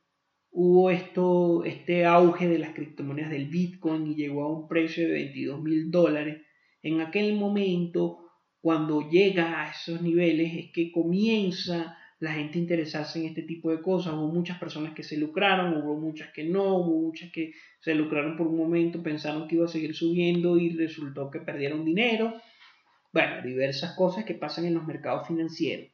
hubo 0.51 0.89
esto, 0.89 1.63
este 1.65 2.05
auge 2.05 2.47
de 2.47 2.59
las 2.59 2.73
criptomonedas 2.73 3.31
del 3.31 3.49
Bitcoin 3.49 4.07
y 4.07 4.15
llegó 4.15 4.43
a 4.43 4.51
un 4.51 4.67
precio 4.67 5.05
de 5.05 5.13
22 5.13 5.61
mil 5.61 5.91
dólares. 5.91 6.41
En 6.81 7.01
aquel 7.01 7.35
momento, 7.35 8.22
cuando 8.63 9.09
llega 9.09 9.61
a 9.61 9.71
esos 9.71 10.01
niveles, 10.01 10.53
es 10.55 10.71
que 10.71 10.89
comienza 10.89 11.97
la 12.19 12.31
gente 12.31 12.57
a 12.57 12.61
interesarse 12.61 13.19
en 13.19 13.25
este 13.25 13.41
tipo 13.41 13.71
de 13.71 13.81
cosas. 13.81 14.13
Hubo 14.13 14.31
muchas 14.31 14.57
personas 14.57 14.93
que 14.93 15.03
se 15.03 15.17
lucraron, 15.17 15.83
hubo 15.83 15.99
muchas 15.99 16.31
que 16.31 16.45
no, 16.45 16.77
hubo 16.77 17.01
muchas 17.01 17.29
que 17.33 17.51
se 17.81 17.93
lucraron 17.93 18.37
por 18.37 18.47
un 18.47 18.55
momento, 18.55 19.03
pensaron 19.03 19.49
que 19.49 19.55
iba 19.55 19.65
a 19.65 19.67
seguir 19.67 19.93
subiendo 19.93 20.57
y 20.57 20.69
resultó 20.77 21.29
que 21.29 21.41
perdieron 21.41 21.83
dinero. 21.83 22.35
Bueno, 23.11 23.41
diversas 23.43 23.97
cosas 23.97 24.23
que 24.23 24.33
pasan 24.33 24.63
en 24.63 24.75
los 24.75 24.87
mercados 24.87 25.27
financieros 25.27 25.89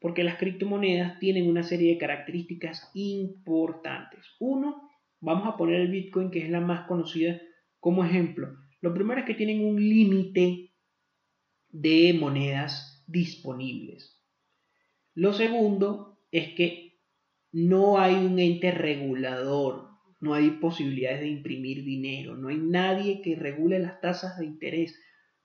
porque 0.00 0.24
las 0.24 0.36
criptomonedas 0.36 1.18
tienen 1.18 1.48
una 1.48 1.62
serie 1.62 1.92
de 1.92 1.98
características 1.98 2.90
importantes. 2.94 4.20
Uno, 4.38 4.90
vamos 5.20 5.46
a 5.46 5.58
poner 5.58 5.80
el 5.80 5.90
Bitcoin, 5.90 6.30
que 6.30 6.40
es 6.40 6.50
la 6.50 6.60
más 6.60 6.86
conocida 6.86 7.38
como 7.80 8.02
ejemplo. 8.02 8.48
Lo 8.80 8.94
primero 8.94 9.20
es 9.20 9.26
que 9.26 9.34
tienen 9.34 9.64
un 9.64 9.76
límite 9.76 10.73
de 11.74 12.14
monedas 12.14 13.02
disponibles. 13.08 14.22
Lo 15.12 15.32
segundo 15.32 16.20
es 16.30 16.54
que 16.54 17.00
no 17.50 17.98
hay 17.98 18.14
un 18.14 18.38
ente 18.38 18.70
regulador, 18.70 19.88
no 20.20 20.34
hay 20.34 20.52
posibilidades 20.52 21.20
de 21.20 21.28
imprimir 21.28 21.84
dinero, 21.84 22.36
no 22.36 22.48
hay 22.48 22.58
nadie 22.58 23.22
que 23.22 23.34
regule 23.34 23.80
las 23.80 24.00
tasas 24.00 24.38
de 24.38 24.46
interés, 24.46 24.96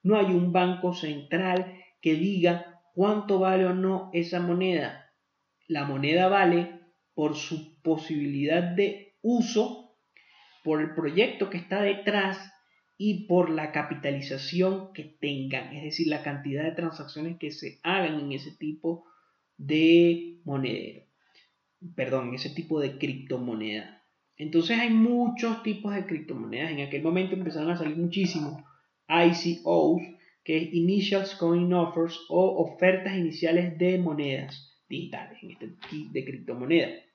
no 0.03 0.17
hay 0.17 0.27
un 0.27 0.53
banco 0.53 0.93
central 0.93 1.74
que 2.00 2.13
diga 2.13 2.79
cuánto 2.93 3.39
vale 3.39 3.65
o 3.65 3.74
no 3.74 4.12
esa 4.13 4.39
moneda. 4.39 5.12
La 5.67 5.86
moneda 5.86 6.27
vale 6.27 6.79
por 7.15 7.36
su 7.36 7.81
posibilidad 7.81 8.62
de 8.62 9.15
uso, 9.24 9.98
por 10.63 10.79
el 10.79 10.93
proyecto 10.93 11.50
que 11.50 11.57
está 11.57 11.81
detrás 11.81 12.53
y 13.01 13.27
por 13.27 13.50
la 13.50 13.72
capitalización 13.72 14.91
que 14.91 15.06
tengan, 15.06 15.74
es 15.74 15.84
decir, 15.84 16.08
la 16.08 16.22
cantidad 16.22 16.65
de 16.65 16.74
transacciones 16.74 17.38
que 17.39 17.50
se 17.50 17.79
hagan 17.82 18.20
en 18.20 18.34
ese 18.34 18.51
tipo 18.51 19.06
de 19.58 20.41
monedero, 20.44 21.06
perdón, 21.96 22.27
en 22.27 22.34
ese 22.36 22.50
tipo 22.50 22.82
de 22.82 22.98
criptomoneda. 22.98 24.03
Entonces 24.36 24.77
hay 24.77 24.89
muchos 24.89 25.63
tipos 25.63 25.96
de 25.96 26.06
criptomonedas. 26.06 26.72
En 26.72 26.82
aquel 26.82 27.01
momento 27.01 27.36
empezaron 27.36 27.72
a 27.72 27.77
salir 27.77 27.96
muchísimos 27.96 28.62
ICOs 29.08 30.01
que 30.44 30.58
es 30.58 30.74
Initial 30.74 31.25
Coin 31.39 31.72
Offers 31.74 32.20
o 32.27 32.65
ofertas 32.65 33.18
iniciales 33.18 33.77
de 33.77 33.98
monedas 33.98 34.77
digitales, 34.89 35.41
en 35.41 35.51
este 35.51 35.70
kit 35.89 36.12
de 36.12 36.25
criptomonedas. 36.25 37.09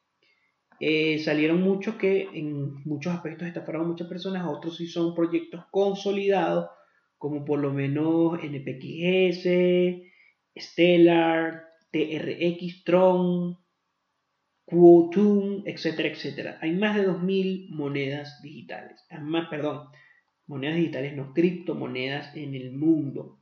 Eh, 0.80 1.18
salieron 1.20 1.62
muchos 1.62 1.94
que 1.96 2.28
en 2.34 2.82
muchos 2.84 3.14
aspectos 3.14 3.46
estafaron 3.46 3.82
a 3.82 3.88
muchas 3.88 4.08
personas, 4.08 4.46
otros 4.46 4.76
sí 4.76 4.86
son 4.86 5.14
proyectos 5.14 5.64
consolidados, 5.70 6.68
como 7.16 7.44
por 7.44 7.60
lo 7.60 7.72
menos 7.72 8.38
NPXS, 8.42 9.46
Stellar, 10.56 11.64
TRX, 11.90 12.84
Tron, 12.84 13.56
Quotum, 14.64 15.62
etcétera, 15.66 16.08
etcétera. 16.08 16.58
Hay 16.60 16.72
más 16.72 16.96
de 16.96 17.06
2.000 17.06 17.68
monedas 17.70 18.40
digitales. 18.42 19.06
Más, 19.20 19.48
perdón, 19.48 19.88
monedas 20.46 20.76
digitales, 20.76 21.14
no 21.14 21.32
criptomonedas 21.32 22.34
en 22.36 22.54
el 22.54 22.72
mundo. 22.72 23.40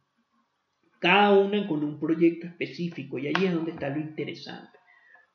Cada 0.98 1.38
una 1.38 1.66
con 1.66 1.82
un 1.82 1.98
proyecto 1.98 2.46
específico 2.46 3.18
y 3.18 3.28
ahí 3.28 3.46
es 3.46 3.52
donde 3.52 3.72
está 3.72 3.88
lo 3.88 4.00
interesante. 4.00 4.78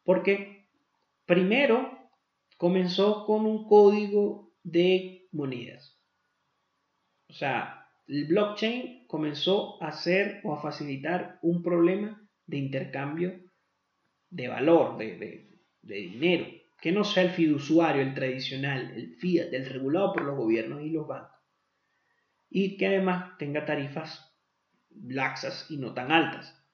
Porque 0.04 0.57
primero 1.28 2.10
comenzó 2.58 3.26
con 3.26 3.46
un 3.46 3.68
código 3.68 4.56
de 4.64 5.28
monedas. 5.32 6.02
O 7.30 7.34
sea, 7.34 7.88
el 8.08 8.26
blockchain 8.26 9.06
comenzó 9.06 9.82
a 9.84 9.90
hacer 9.90 10.42
o 10.44 10.54
a 10.54 10.62
facilitar 10.62 11.38
un 11.44 11.62
problema 11.62 12.28
de 12.48 12.58
intercambio 12.58 13.40
de 14.30 14.48
valor, 14.48 14.98
de, 14.98 15.60
de 15.82 15.96
dinero, 15.96 16.48
que 16.82 16.92
no 16.92 17.04
sea 17.04 17.24
el 17.24 17.32
fiduciario, 17.32 18.02
el 18.02 18.14
tradicional, 18.14 18.92
el 18.96 19.16
fiat, 19.16 19.54
el 19.54 19.66
regulado 19.66 20.14
por 20.14 20.24
los 20.24 20.38
gobiernos 20.38 20.82
y 20.82 20.90
los 20.90 21.08
bancos. 21.08 21.38
Y 22.50 22.78
que 22.78 22.88
además 22.88 23.38
tenga 23.38 23.66
tarifas 23.66 24.34
laxas 24.90 25.70
y 25.70 25.78
no 25.78 25.94
tan 25.94 26.12
altas. 26.12 26.66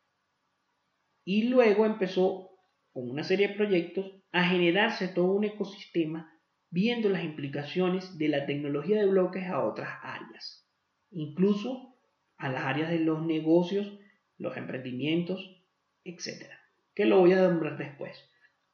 Y 1.25 1.45
luego 1.45 1.85
empezó 1.85 2.51
con 2.91 3.09
una 3.09 3.23
serie 3.23 3.49
de 3.49 3.55
proyectos 3.55 4.22
a 4.33 4.43
generarse 4.43 5.07
todo 5.07 5.31
un 5.31 5.45
ecosistema 5.45 6.33
viendo 6.71 7.07
las 7.07 7.23
implicaciones 7.23 8.17
de 8.17 8.27
la 8.29 8.45
tecnología 8.47 8.99
de 8.99 9.05
bloques 9.05 9.47
a 9.47 9.63
otras 9.63 9.89
áreas, 10.01 10.67
incluso 11.11 11.95
a 12.37 12.51
las 12.51 12.63
áreas 12.63 12.89
de 12.89 12.99
los 12.99 13.23
negocios, 13.23 13.99
los 14.39 14.57
emprendimientos, 14.57 15.63
etc. 16.03 16.49
Que 16.95 17.05
lo 17.05 17.19
voy 17.19 17.33
a 17.33 17.47
nombrar 17.47 17.77
después. 17.77 18.27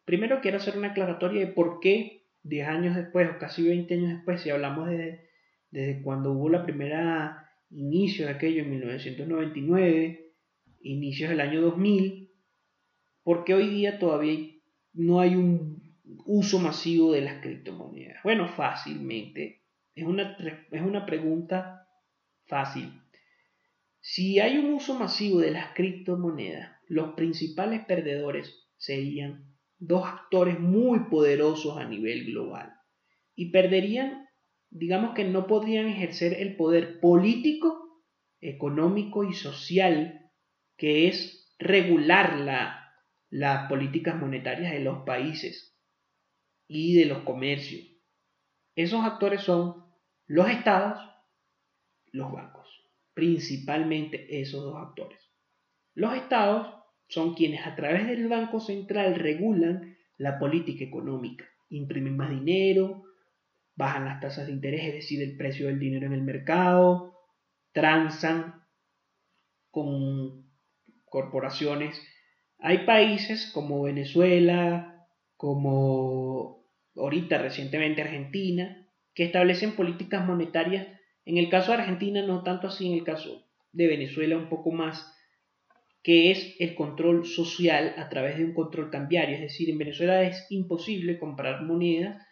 Primero 0.06 0.39
quiero 0.42 0.58
hacer 0.58 0.78
una 0.78 0.88
aclaratoria 0.92 1.46
de 1.46 1.51
por 1.51 1.82
qué 1.82 2.25
10 2.44 2.68
años 2.68 2.96
después 2.96 3.30
o 3.30 3.38
casi 3.38 3.68
20 3.68 3.94
años 3.94 4.10
después, 4.13 4.42
si 4.42 4.50
hablamos 4.50 4.88
de, 4.88 5.28
desde 5.72 6.01
cuando 6.01 6.32
hubo 6.32 6.48
la 6.50 6.63
primera 6.63 7.51
inicio 7.70 8.25
de 8.28 8.32
aquello 8.32 8.63
en 8.63 8.72
1999, 8.72 10.32
inicios 10.80 11.30
del 11.30 11.42
año 11.42 11.62
2000, 11.62 12.32
porque 13.24 13.54
hoy 13.54 13.68
día 13.68 14.00
todavía 14.00 14.49
no 15.00 15.22
hay 15.22 15.36
un 15.36 15.96
uso 16.25 16.60
masivo 16.60 17.13
de 17.13 17.22
las 17.22 17.41
criptomonedas. 17.41 18.22
Bueno, 18.22 18.50
fácilmente. 18.50 19.63
Es 19.96 20.06
una, 20.06 20.38
es 20.72 20.82
una 20.82 21.06
pregunta 21.06 21.88
fácil. 22.48 22.91
Si 24.01 24.39
hay 24.39 24.58
un 24.58 24.74
uso 24.74 25.00
masivo 25.00 25.39
de 25.39 25.51
las 25.51 25.74
criptomonedas, 25.74 26.72
los 26.88 27.13
principales 27.13 27.86
perdedores 27.86 28.68
serían 28.77 29.56
dos 29.77 30.06
actores 30.06 30.60
muy 30.60 31.00
poderosos 31.10 31.77
a 31.77 31.86
nivel 31.86 32.25
global 32.25 32.74
y 33.36 33.51
perderían, 33.51 34.27
digamos 34.70 35.15
que 35.15 35.24
no 35.24 35.48
podrían 35.48 35.88
ejercer 35.88 36.34
el 36.34 36.58
poder 36.58 37.00
político, 37.00 38.03
económico 38.41 39.24
y 39.24 39.34
social 39.34 40.29
que 40.75 41.08
es 41.08 41.56
regular 41.58 42.38
la, 42.40 42.78
las 43.29 43.70
políticas 43.70 44.15
monetarias 44.15 44.72
de 44.72 44.79
los 44.79 45.03
países 45.05 45.77
y 46.68 46.96
de 46.96 47.05
los 47.05 47.20
comercios. 47.20 47.87
Esos 48.75 49.03
actores 49.03 49.42
son 49.42 49.85
los 50.27 50.50
estados, 50.50 51.00
los 52.11 52.31
bancos, 52.31 52.68
principalmente 53.13 54.42
esos 54.42 54.63
dos 54.63 54.75
actores. 54.77 55.20
Los 55.94 56.15
estados 56.15 56.74
son 57.07 57.33
quienes 57.33 57.65
a 57.65 57.75
través 57.75 58.07
del 58.07 58.27
Banco 58.27 58.59
Central 58.59 59.15
regulan 59.15 59.98
la 60.18 60.37
política 60.37 60.83
económica, 60.83 61.46
imprimen 61.70 62.15
más 62.15 62.29
dinero, 62.29 63.03
bajan 63.75 64.05
las 64.05 64.20
tasas 64.20 64.48
de 64.48 64.53
interés, 64.53 64.85
es 64.85 64.94
decir, 64.94 65.24
el 65.24 65.37
precio 65.37 65.68
del 65.68 65.79
dinero 65.79 66.05
en 66.05 66.13
el 66.13 66.22
mercado, 66.22 67.18
transan 67.72 68.65
con 69.72 70.51
corporaciones. 71.05 72.00
Hay 72.59 72.79
países 72.79 73.51
como 73.53 73.83
Venezuela, 73.83 75.07
como 75.37 76.65
ahorita 76.95 77.37
recientemente 77.37 78.01
Argentina, 78.01 78.87
que 79.13 79.24
establecen 79.24 79.75
políticas 79.75 80.25
monetarias. 80.25 80.87
En 81.25 81.37
el 81.37 81.50
caso 81.50 81.72
de 81.72 81.79
Argentina 81.79 82.22
no 82.22 82.43
tanto 82.43 82.67
así, 82.67 82.87
en 82.87 82.98
el 82.98 83.03
caso 83.03 83.45
de 83.72 83.87
Venezuela 83.87 84.37
un 84.37 84.50
poco 84.50 84.72
más 84.72 85.15
que 86.03 86.31
es 86.31 86.55
el 86.59 86.75
control 86.75 87.25
social 87.25 87.93
a 87.98 88.09
través 88.09 88.37
de 88.37 88.45
un 88.45 88.53
control 88.53 88.89
cambiario. 88.89 89.35
Es 89.35 89.41
decir, 89.41 89.69
en 89.69 89.77
Venezuela 89.77 90.24
es 90.24 90.45
imposible 90.50 91.19
comprar 91.19 91.63
monedas 91.63 92.25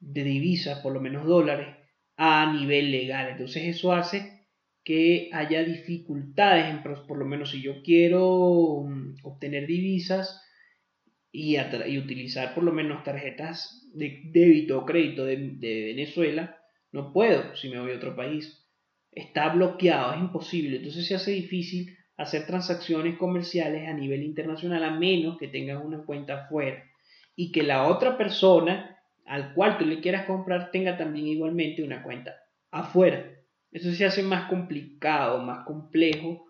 de 0.00 0.22
divisa, 0.22 0.82
por 0.82 0.92
lo 0.92 1.00
menos 1.00 1.26
dólares, 1.26 1.76
a 2.16 2.52
nivel 2.52 2.90
legal. 2.90 3.30
Entonces 3.30 3.64
eso 3.64 3.92
hace 3.92 4.33
que 4.84 5.30
haya 5.32 5.64
dificultades, 5.64 6.66
en, 6.66 6.82
por 6.82 7.18
lo 7.18 7.24
menos 7.24 7.50
si 7.50 7.62
yo 7.62 7.82
quiero 7.82 8.84
mm, 8.86 9.16
obtener 9.22 9.66
divisas 9.66 10.42
y, 11.32 11.58
utilizar 11.98 12.54
por 12.54 12.62
lo 12.62 12.72
menos 12.72 13.02
tarjetas 13.02 13.90
de 13.94 14.22
débito 14.26 14.78
o 14.78 14.84
crédito 14.84 15.24
de, 15.24 15.36
Venezuela, 15.94 16.58
no 16.92 17.12
puedo 17.12 17.56
si 17.56 17.70
me 17.70 17.80
voy 17.80 17.92
a 17.92 17.96
otro 17.96 18.14
país. 18.14 18.64
Está 19.10 19.48
bloqueado, 19.48 20.14
es 20.14 20.20
imposible. 20.20 20.76
Entonces 20.76 21.06
se 21.06 21.14
hace 21.14 21.32
difícil 21.32 21.96
hacer 22.16 22.46
transacciones 22.46 23.16
comerciales 23.16 23.88
a 23.88 23.94
nivel 23.94 24.22
internacional 24.22 24.84
a 24.84 24.90
menos 24.90 25.38
que 25.38 25.48
tengas 25.48 25.84
una 25.84 26.04
cuenta 26.04 26.44
afuera 26.44 26.84
y 27.34 27.50
que 27.50 27.62
la 27.62 27.88
otra 27.88 28.16
persona 28.16 28.96
al 29.24 29.54
cual 29.54 29.78
tú 29.78 29.86
le 29.86 30.00
quieras 30.00 30.26
comprar 30.26 30.70
tenga 30.70 30.96
también 30.96 31.26
igualmente 31.26 31.82
una 31.82 32.02
cuenta 32.02 32.36
afuera. 32.70 33.30
Eso 33.74 33.92
se 33.92 34.04
hace 34.04 34.22
más 34.22 34.48
complicado, 34.48 35.42
más 35.42 35.66
complejo 35.66 36.46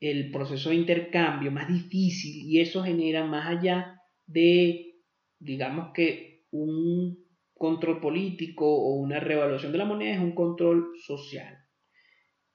el 0.00 0.32
proceso 0.32 0.70
de 0.70 0.74
intercambio, 0.74 1.52
más 1.52 1.68
difícil 1.68 2.44
y 2.44 2.60
eso 2.60 2.82
genera 2.82 3.24
más 3.24 3.46
allá 3.46 4.02
de, 4.26 4.96
digamos 5.38 5.92
que 5.94 6.44
un 6.50 7.24
control 7.54 8.00
político 8.00 8.66
o 8.66 8.96
una 8.96 9.20
revaluación 9.20 9.70
de 9.70 9.78
la 9.78 9.84
moneda 9.84 10.14
es 10.16 10.20
un 10.20 10.34
control 10.34 10.90
social. 11.06 11.56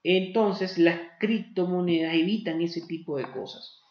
Entonces 0.03 0.77
las 0.77 0.99
criptomonedas 1.17 2.13
evitan 2.13 2.61
ese 2.61 2.81
tipo 2.85 3.17
de 3.17 3.31
cosas. 3.31 3.81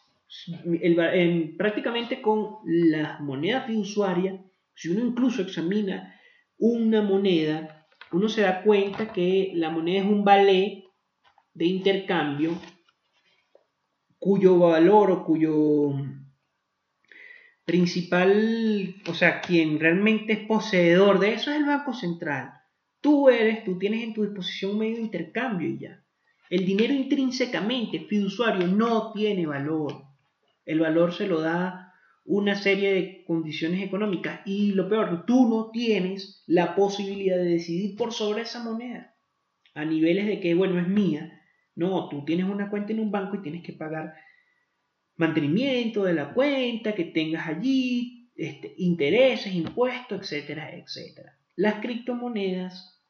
prácticamente 1.57 2.21
con 2.21 2.57
las 2.63 3.19
monedas 3.21 3.65
fiduciarias, 3.65 4.39
si 4.75 4.89
uno 4.89 5.03
incluso 5.03 5.41
examina 5.41 6.15
una 6.59 7.01
moneda, 7.01 7.80
uno 8.11 8.29
se 8.29 8.41
da 8.41 8.63
cuenta 8.63 9.11
que 9.13 9.51
la 9.55 9.69
moneda 9.69 10.01
es 10.01 10.05
un 10.05 10.23
ballet 10.23 10.83
de 11.53 11.65
intercambio 11.65 12.57
cuyo 14.19 14.59
valor 14.59 15.11
o 15.11 15.23
cuyo 15.25 15.93
principal, 17.65 18.95
o 19.07 19.13
sea, 19.13 19.41
quien 19.41 19.79
realmente 19.79 20.33
es 20.33 20.39
poseedor 20.45 21.19
de 21.19 21.33
eso 21.33 21.51
es 21.51 21.57
el 21.57 21.65
Banco 21.65 21.93
Central. 21.93 22.51
Tú 22.99 23.29
eres, 23.29 23.63
tú 23.63 23.79
tienes 23.79 24.03
en 24.03 24.13
tu 24.13 24.23
disposición 24.23 24.73
un 24.73 24.79
medio 24.79 24.97
de 24.97 25.01
intercambio 25.01 25.67
y 25.67 25.79
ya. 25.79 26.03
El 26.49 26.65
dinero 26.65 26.93
intrínsecamente, 26.93 28.01
fiduciario, 28.01 28.67
no 28.67 29.11
tiene 29.13 29.47
valor. 29.47 30.03
El 30.65 30.81
valor 30.81 31.13
se 31.13 31.27
lo 31.27 31.39
da 31.39 31.80
una 32.23 32.55
serie 32.55 32.93
de 32.93 33.23
condiciones 33.25 33.81
económicas 33.81 34.41
y 34.45 34.73
lo 34.73 34.87
peor, 34.87 35.25
tú 35.25 35.49
no 35.49 35.71
tienes 35.71 36.43
la 36.47 36.75
posibilidad 36.75 37.37
de 37.37 37.45
decidir 37.45 37.95
por 37.95 38.13
sobre 38.13 38.43
esa 38.43 38.63
moneda 38.63 39.15
a 39.73 39.85
niveles 39.85 40.27
de 40.27 40.39
que, 40.39 40.53
bueno, 40.53 40.79
es 40.79 40.87
mía. 40.87 41.41
No, 41.75 42.09
tú 42.09 42.25
tienes 42.25 42.45
una 42.45 42.69
cuenta 42.69 42.91
en 42.93 42.99
un 42.99 43.11
banco 43.11 43.37
y 43.37 43.41
tienes 43.41 43.63
que 43.63 43.73
pagar 43.73 44.13
mantenimiento 45.15 46.03
de 46.03 46.13
la 46.13 46.33
cuenta 46.33 46.93
que 46.95 47.05
tengas 47.05 47.47
allí, 47.47 48.29
este, 48.35 48.73
intereses, 48.77 49.53
impuestos, 49.53 50.19
etcétera, 50.21 50.75
etcétera. 50.75 51.37
Las 51.55 51.75
criptomonedas, 51.75 53.01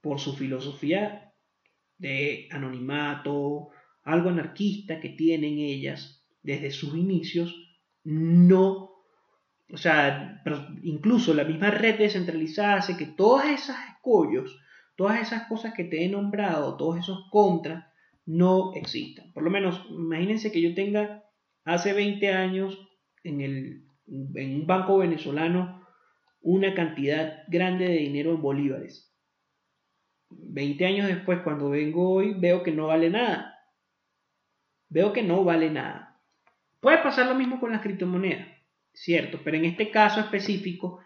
por 0.00 0.18
su 0.18 0.34
filosofía 0.34 1.32
de 1.98 2.48
anonimato, 2.50 3.70
algo 4.02 4.30
anarquista 4.30 5.00
que 5.00 5.10
tienen 5.10 5.58
ellas 5.58 6.26
desde 6.42 6.70
sus 6.70 6.96
inicios, 6.96 7.54
no, 8.04 8.90
o 9.72 9.76
sea, 9.76 10.42
incluso 10.82 11.34
la 11.34 11.44
misma 11.44 11.70
red 11.70 11.98
descentralizada 11.98 12.76
hace 12.76 12.96
que 12.96 13.06
todas 13.06 13.46
esas 13.48 13.76
escollos, 13.88 14.58
todas 14.96 15.20
esas 15.20 15.46
cosas 15.48 15.74
que 15.74 15.84
te 15.84 16.04
he 16.04 16.08
nombrado, 16.08 16.76
todos 16.76 16.98
esos 16.98 17.28
contras, 17.30 17.84
no 18.26 18.72
existan. 18.74 19.32
Por 19.32 19.42
lo 19.42 19.50
menos, 19.50 19.84
imagínense 19.90 20.52
que 20.52 20.60
yo 20.60 20.74
tenga 20.74 21.24
hace 21.64 21.92
20 21.92 22.32
años 22.32 22.78
en, 23.24 23.40
el, 23.40 23.84
en 24.06 24.54
un 24.54 24.66
banco 24.66 24.98
venezolano 24.98 25.80
una 26.42 26.74
cantidad 26.74 27.44
grande 27.48 27.86
de 27.86 27.98
dinero 27.98 28.30
en 28.32 28.42
bolívares. 28.42 29.14
20 30.30 30.86
años 30.86 31.06
después, 31.08 31.40
cuando 31.42 31.70
vengo 31.70 32.10
hoy, 32.10 32.34
veo 32.34 32.62
que 32.62 32.72
no 32.72 32.86
vale 32.86 33.10
nada. 33.10 33.58
Veo 34.88 35.12
que 35.12 35.22
no 35.22 35.44
vale 35.44 35.70
nada. 35.70 36.09
Puede 36.80 36.98
pasar 36.98 37.26
lo 37.26 37.34
mismo 37.34 37.60
con 37.60 37.72
las 37.72 37.82
criptomonedas, 37.82 38.48
cierto, 38.92 39.40
pero 39.44 39.56
en 39.56 39.66
este 39.66 39.90
caso 39.90 40.20
específico 40.20 41.00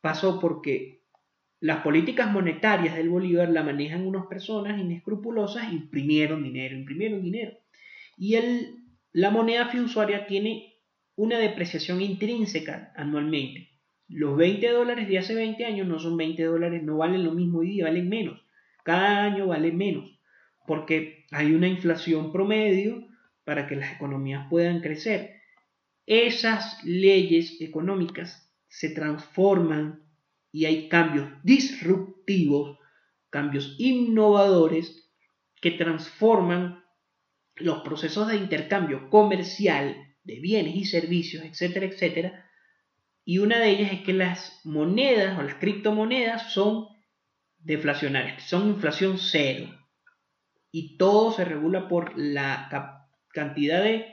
pasó 0.00 0.40
porque 0.40 1.02
las 1.60 1.82
políticas 1.82 2.30
monetarias 2.30 2.96
del 2.96 3.08
Bolívar 3.08 3.48
la 3.48 3.62
manejan 3.62 4.06
unas 4.06 4.26
personas 4.26 4.78
inescrupulosas, 4.78 5.72
imprimieron 5.72 6.42
dinero, 6.42 6.76
imprimieron 6.76 7.22
dinero. 7.22 7.52
Y 8.16 8.34
el, 8.34 8.76
la 9.12 9.30
moneda 9.30 9.68
fiduciaria 9.68 10.26
tiene 10.26 10.74
una 11.16 11.38
depreciación 11.38 12.02
intrínseca 12.02 12.92
anualmente. 12.94 13.70
Los 14.08 14.36
20 14.36 14.68
dólares 14.68 15.08
de 15.08 15.18
hace 15.18 15.34
20 15.34 15.64
años 15.64 15.88
no 15.88 15.98
son 15.98 16.16
20 16.16 16.44
dólares, 16.44 16.82
no 16.84 16.98
valen 16.98 17.24
lo 17.24 17.32
mismo 17.32 17.58
hoy 17.58 17.70
día, 17.70 17.86
valen 17.86 18.08
menos. 18.08 18.40
Cada 18.84 19.24
año 19.24 19.48
vale 19.48 19.72
menos, 19.72 20.20
porque 20.66 21.24
hay 21.32 21.52
una 21.52 21.66
inflación 21.66 22.30
promedio 22.30 23.05
para 23.46 23.68
que 23.68 23.76
las 23.76 23.92
economías 23.92 24.48
puedan 24.50 24.80
crecer. 24.80 25.40
Esas 26.04 26.82
leyes 26.82 27.60
económicas 27.60 28.52
se 28.68 28.90
transforman 28.90 30.02
y 30.50 30.64
hay 30.64 30.88
cambios 30.88 31.28
disruptivos, 31.44 32.78
cambios 33.30 33.76
innovadores 33.78 35.12
que 35.60 35.70
transforman 35.70 36.84
los 37.54 37.82
procesos 37.82 38.26
de 38.26 38.36
intercambio 38.36 39.08
comercial 39.10 40.16
de 40.24 40.40
bienes 40.40 40.74
y 40.74 40.84
servicios, 40.84 41.44
etcétera, 41.44 41.86
etcétera, 41.86 42.50
y 43.24 43.38
una 43.38 43.60
de 43.60 43.70
ellas 43.70 43.92
es 43.92 44.00
que 44.00 44.12
las 44.12 44.60
monedas 44.64 45.38
o 45.38 45.42
las 45.42 45.54
criptomonedas 45.54 46.52
son 46.52 46.88
deflacionarias, 47.58 48.42
son 48.42 48.68
inflación 48.68 49.18
cero. 49.18 49.68
Y 50.72 50.96
todo 50.96 51.32
se 51.32 51.44
regula 51.44 51.88
por 51.88 52.18
la 52.18 52.68
cantidad 53.36 53.82
de 53.82 54.06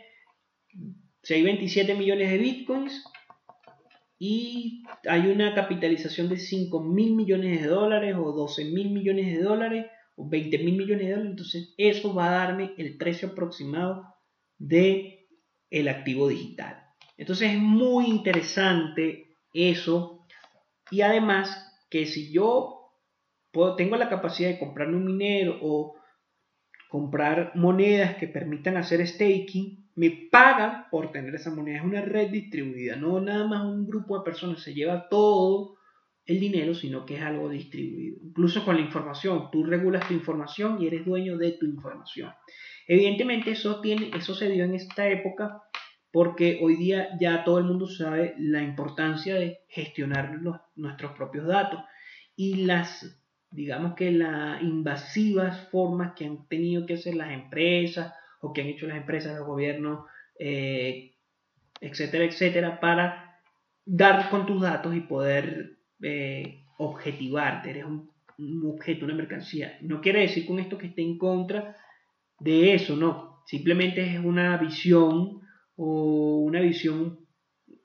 627 1.24 1.96
millones 1.96 2.30
de 2.30 2.38
bitcoins 2.38 3.04
y 4.20 4.84
hay 5.08 5.28
una 5.28 5.56
capitalización 5.56 6.28
de 6.28 6.38
5 6.38 6.84
mil 6.84 7.16
millones 7.16 7.62
de 7.62 7.68
dólares 7.68 8.16
o 8.20 8.34
12 8.34 8.66
mil 8.66 8.92
millones 8.92 9.28
de 9.34 9.42
dólares 9.42 9.86
o 10.16 10.28
20 10.28 10.58
mil 10.60 10.78
millones 10.78 11.06
de 11.06 11.12
dólares. 11.12 11.32
Entonces 11.32 11.74
eso 11.78 12.14
va 12.14 12.28
a 12.28 12.46
darme 12.46 12.74
el 12.78 12.98
precio 12.98 13.30
aproximado 13.30 14.04
de 14.58 15.28
activo 15.90 16.28
digital. 16.28 16.84
Entonces 17.18 17.54
es 17.54 17.60
muy 17.60 18.08
interesante 18.08 19.38
eso. 19.54 20.26
Y 20.92 21.02
además 21.02 21.48
que 21.90 22.06
si 22.06 22.32
yo 22.32 22.92
tengo 23.78 23.96
la 23.96 24.10
capacidad 24.10 24.50
de 24.50 24.60
comprar 24.60 24.90
un 24.90 25.06
minero 25.06 25.60
o 25.62 25.96
comprar 26.94 27.54
monedas 27.56 28.18
que 28.18 28.28
permitan 28.28 28.78
hacer 28.78 29.02
staking, 29.08 29.90
me 29.96 30.12
pagan 30.30 30.86
por 30.92 31.12
tener 31.12 31.34
esa 31.34 31.50
moneda. 31.50 31.80
Es 31.80 31.84
una 31.84 32.02
red 32.02 32.30
distribuida, 32.30 32.96
no 32.96 33.20
nada 33.20 33.48
más 33.48 33.66
un 33.66 33.88
grupo 33.88 34.16
de 34.16 34.24
personas 34.24 34.62
se 34.62 34.76
lleva 34.76 35.10
todo 35.10 35.76
el 36.28 36.40
dinero, 36.40 36.76
sino 36.76 37.04
que 37.04 37.16
es 37.16 37.24
algo 37.24 37.50
distribuido. 37.50 38.20
Incluso 38.22 38.64
con 38.64 38.76
la 38.76 38.84
información, 38.84 39.50
tú 39.52 39.64
regulas 39.64 40.08
tu 40.08 40.14
información 40.14 40.80
y 40.80 40.86
eres 40.86 41.04
dueño 41.04 41.36
de 41.36 41.54
tu 41.54 41.66
información. 41.66 42.32
Evidentemente 42.88 43.50
eso, 43.50 43.82
tiene, 43.82 44.12
eso 44.16 44.36
se 44.36 44.52
dio 44.52 44.64
en 44.64 44.76
esta 44.76 45.10
época 45.10 45.64
porque 46.12 46.60
hoy 46.62 46.76
día 46.76 47.18
ya 47.20 47.44
todo 47.44 47.58
el 47.58 47.66
mundo 47.66 47.88
sabe 47.88 48.36
la 48.38 48.62
importancia 48.62 49.34
de 49.34 49.62
gestionar 49.68 50.40
nuestros 50.76 51.14
propios 51.14 51.48
datos 51.48 51.80
y 52.36 52.66
las, 52.66 53.20
digamos 53.54 53.94
que 53.94 54.12
las 54.12 54.62
invasivas 54.62 55.70
formas 55.70 56.14
que 56.16 56.26
han 56.26 56.48
tenido 56.48 56.86
que 56.86 56.96
hacer 56.96 57.16
las 57.16 57.32
empresas 57.32 58.14
o 58.42 58.52
que 58.52 58.62
han 58.62 58.68
hecho 58.68 58.88
las 58.88 58.98
empresas, 58.98 59.38
los 59.38 59.48
gobiernos, 59.48 60.06
eh, 60.40 61.14
etcétera, 61.80 62.26
etcétera, 62.26 62.80
para 62.80 63.40
dar 63.86 64.30
con 64.30 64.48
tus 64.48 64.62
datos 64.62 64.96
y 64.96 65.02
poder 65.02 65.78
eh, 66.02 66.64
objetivarte, 66.78 67.70
eres 67.70 67.86
un, 67.86 68.12
un 68.40 68.72
objeto, 68.72 69.06
una 69.06 69.14
mercancía. 69.14 69.78
No 69.82 70.02
quiere 70.02 70.22
decir 70.22 70.48
con 70.48 70.60
esto 70.60 70.78
que 70.78 70.88
esté 70.88 71.04
en 71.04 71.20
contra 71.20 71.78
de 72.40 72.74
eso, 72.74 72.96
no, 72.96 73.44
simplemente 73.46 74.16
es 74.16 74.20
una 74.20 74.58
visión 74.58 75.42
o 75.76 76.40
una 76.40 76.60
visión 76.60 77.20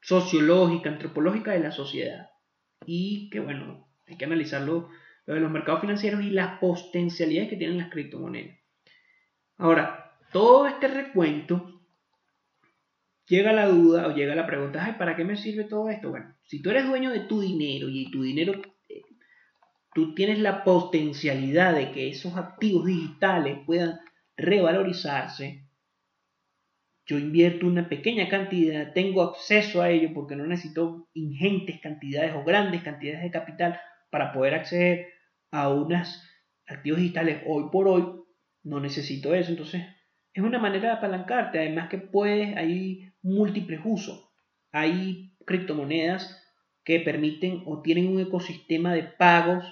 sociológica, 0.01 0.89
antropológica 0.89 1.53
de 1.53 1.61
la 1.61 1.73
sociedad. 1.73 2.31
Y 2.87 3.29
que 3.29 3.41
bueno, 3.41 3.87
hay 4.07 4.17
que 4.17 4.25
analizarlo 4.25 4.89
lo 5.29 5.35
de 5.35 5.41
los 5.41 5.51
mercados 5.51 5.83
financieros 5.83 6.23
y 6.23 6.31
las 6.31 6.59
potencialidades 6.59 7.51
que 7.51 7.57
tienen 7.57 7.77
las 7.77 7.91
criptomonedas. 7.91 8.57
Ahora, 9.59 10.17
todo 10.33 10.67
este 10.67 10.89
recuento 10.89 11.83
llega 13.27 13.53
la 13.53 13.67
duda 13.67 14.07
o 14.07 14.15
llega 14.15 14.35
la 14.35 14.47
pregunta, 14.47 14.97
¿para 14.99 15.17
qué 15.17 15.25
me 15.25 15.37
sirve 15.37 15.65
todo 15.65 15.91
esto? 15.91 16.09
Bueno, 16.09 16.35
si 16.45 16.63
tú 16.63 16.71
eres 16.71 16.87
dueño 16.87 17.11
de 17.11 17.21
tu 17.21 17.43
dinero 17.43 17.91
y 17.91 18.11
tu 18.11 18.23
dinero, 18.23 18.55
eh, 18.89 19.03
tú 19.93 20.15
tienes 20.15 20.39
la 20.39 20.65
potencialidad 20.65 21.75
de 21.75 21.93
que 21.93 22.09
esos 22.09 22.35
activos 22.39 22.87
digitales 22.87 23.59
puedan 23.67 24.01
revalorizarse, 24.35 25.69
yo 27.05 27.19
invierto 27.19 27.67
una 27.67 27.87
pequeña 27.87 28.31
cantidad, 28.31 28.95
tengo 28.95 29.21
acceso 29.23 29.83
a 29.83 29.91
ello 29.91 30.09
porque 30.15 30.37
no 30.37 30.47
necesito 30.47 31.11
ingentes 31.13 31.81
cantidades 31.83 32.35
o 32.35 32.45
grandes 32.45 32.83
cantidades 32.83 33.23
de 33.25 33.31
capital 33.31 33.79
para 34.11 34.33
poder 34.33 34.55
acceder 34.55 35.18
a 35.51 35.69
unos 35.69 36.23
activos 36.67 37.01
digitales 37.01 37.43
hoy 37.47 37.65
por 37.71 37.89
hoy, 37.89 38.05
no 38.63 38.81
necesito 38.81 39.35
eso. 39.35 39.51
Entonces, 39.51 39.83
es 40.33 40.43
una 40.43 40.59
manera 40.59 40.91
de 40.91 40.97
apalancarte. 40.97 41.59
Además 41.59 41.89
que 41.89 41.99
puedes, 41.99 42.57
hay 42.57 43.13
múltiples 43.23 43.81
usos. 43.85 44.29
Hay 44.73 45.35
criptomonedas 45.47 46.45
que 46.85 47.01
permiten 47.01 47.63
o 47.67 47.83
tienen 47.83 48.09
un 48.09 48.21
ecosistema 48.21 48.95
de 48.95 49.05
pagos 49.05 49.65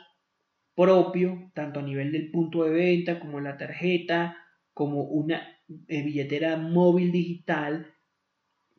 propio, 0.75 1.51
tanto 1.55 1.81
a 1.81 1.83
nivel 1.83 2.13
del 2.13 2.31
punto 2.31 2.65
de 2.65 2.71
venta 2.71 3.19
como 3.19 3.41
la 3.41 3.57
tarjeta, 3.57 4.37
como 4.75 5.05
una 5.05 5.57
eh, 5.89 6.03
billetera 6.03 6.57
móvil 6.57 7.11
digital, 7.13 7.95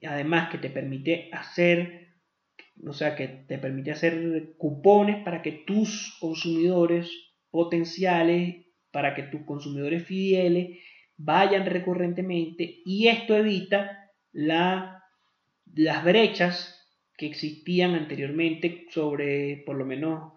además 0.03 0.49
que 0.49 0.59
te 0.59 0.69
permite 0.69 1.29
hacer, 1.33 2.06
o 2.85 2.93
sea, 2.93 3.15
que 3.15 3.27
te 3.27 3.57
permite 3.57 3.91
hacer 3.91 4.53
cupones 4.57 5.23
para 5.23 5.41
que 5.41 5.51
tus 5.51 6.17
consumidores 6.19 7.11
potenciales, 7.49 8.65
para 8.91 9.15
que 9.15 9.23
tus 9.23 9.41
consumidores 9.41 10.05
fieles 10.05 10.79
vayan 11.17 11.65
recurrentemente 11.65 12.81
y 12.85 13.07
esto 13.07 13.35
evita 13.35 14.11
la, 14.31 15.03
las 15.73 16.03
brechas 16.03 16.87
que 17.17 17.25
existían 17.25 17.95
anteriormente 17.95 18.85
sobre 18.91 19.63
por 19.65 19.75
lo 19.75 19.85
menos 19.85 20.33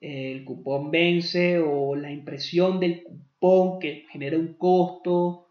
el 0.00 0.44
cupón 0.44 0.90
vence 0.90 1.60
o 1.60 1.94
la 1.94 2.10
impresión 2.10 2.80
del 2.80 3.04
cupón 3.04 3.78
que 3.78 4.04
genera 4.10 4.36
un 4.36 4.54
costo 4.54 5.44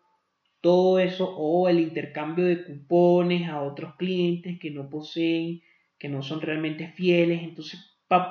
todo 0.63 0.97
eso 0.97 1.29
o 1.35 1.67
el 1.67 1.81
intercambio 1.81 2.45
de 2.45 2.63
cupones 2.63 3.49
a 3.49 3.61
otros 3.61 3.95
clientes 3.95 4.57
que 4.61 4.71
no 4.71 4.89
poseen, 4.89 5.61
que 6.03 6.09
no 6.09 6.21
son 6.21 6.41
realmente 6.41 6.89
fieles. 6.89 7.43
Entonces, 7.43 7.79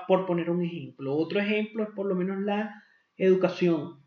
por 0.07 0.27
poner 0.27 0.51
un 0.51 0.63
ejemplo, 0.63 1.17
otro 1.17 1.41
ejemplo 1.41 1.85
es 1.85 1.89
por 1.97 2.05
lo 2.05 2.15
menos 2.15 2.43
la 2.43 2.85
educación. 3.17 4.05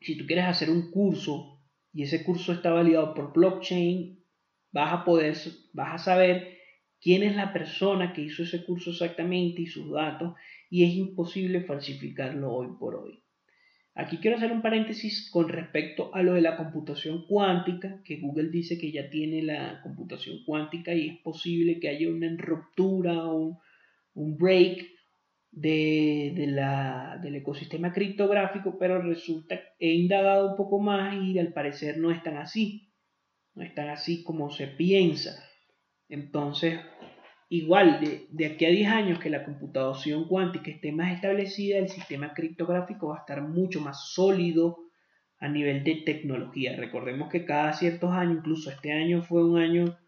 Si 0.00 0.16
tú 0.16 0.26
quieres 0.26 0.44
hacer 0.44 0.70
un 0.70 0.92
curso 0.92 1.60
y 1.92 2.04
ese 2.04 2.22
curso 2.22 2.52
está 2.52 2.70
validado 2.70 3.12
por 3.12 3.32
blockchain, 3.32 4.24
vas 4.70 4.92
a 4.92 5.04
poder, 5.04 5.36
vas 5.72 5.94
a 5.94 6.04
saber 6.04 6.56
quién 7.00 7.24
es 7.24 7.34
la 7.34 7.52
persona 7.52 8.12
que 8.12 8.22
hizo 8.22 8.44
ese 8.44 8.64
curso 8.64 8.90
exactamente 8.90 9.62
y 9.62 9.66
sus 9.66 9.90
datos 9.90 10.34
y 10.70 10.84
es 10.84 10.94
imposible 10.94 11.62
falsificarlo 11.62 12.52
hoy 12.52 12.68
por 12.78 12.94
hoy. 12.94 13.23
Aquí 13.96 14.18
quiero 14.18 14.36
hacer 14.36 14.50
un 14.50 14.60
paréntesis 14.60 15.30
con 15.30 15.48
respecto 15.48 16.12
a 16.12 16.22
lo 16.22 16.32
de 16.32 16.40
la 16.40 16.56
computación 16.56 17.26
cuántica, 17.26 18.02
que 18.04 18.16
Google 18.16 18.50
dice 18.50 18.76
que 18.76 18.90
ya 18.90 19.08
tiene 19.08 19.40
la 19.42 19.80
computación 19.82 20.42
cuántica 20.44 20.92
y 20.92 21.10
es 21.10 21.18
posible 21.18 21.78
que 21.78 21.88
haya 21.88 22.08
una 22.08 22.34
ruptura 22.36 23.28
o 23.28 23.60
un, 24.14 24.36
break 24.36 24.84
de, 25.52 26.44
la, 26.48 27.20
del 27.22 27.36
ecosistema 27.36 27.92
criptográfico, 27.92 28.76
pero 28.80 29.00
resulta, 29.00 29.60
he 29.78 29.92
indagado 29.92 30.50
un 30.50 30.56
poco 30.56 30.80
más 30.80 31.14
y 31.22 31.38
al 31.38 31.52
parecer 31.52 31.98
no 31.98 32.10
es 32.10 32.20
tan 32.24 32.36
así, 32.36 32.92
no 33.54 33.62
es 33.62 33.72
tan 33.76 33.90
así 33.90 34.24
como 34.24 34.50
se 34.50 34.66
piensa. 34.66 35.38
Entonces, 36.08 36.80
Igual, 37.48 38.00
de, 38.30 38.46
aquí 38.46 38.64
a 38.64 38.70
10 38.70 38.88
años 38.90 39.18
que 39.18 39.30
la 39.30 39.44
computación 39.44 40.26
cuántica 40.26 40.70
esté 40.70 40.92
más 40.92 41.14
establecida, 41.14 41.78
el 41.78 41.88
sistema 41.88 42.32
criptográfico 42.32 43.08
va 43.08 43.16
a 43.16 43.20
estar 43.20 43.42
mucho 43.42 43.80
más 43.80 44.12
sólido 44.12 44.78
a 45.38 45.48
nivel 45.48 45.84
de 45.84 45.96
tecnología. 46.06 46.74
Recordemos 46.76 47.30
que 47.30 47.44
cada 47.44 47.72
ciertos 47.72 48.12
años, 48.12 48.38
incluso 48.38 48.70
este 48.70 48.92
año 48.92 49.22
fue 49.22 49.44
un 49.44 49.58
año 49.58 49.98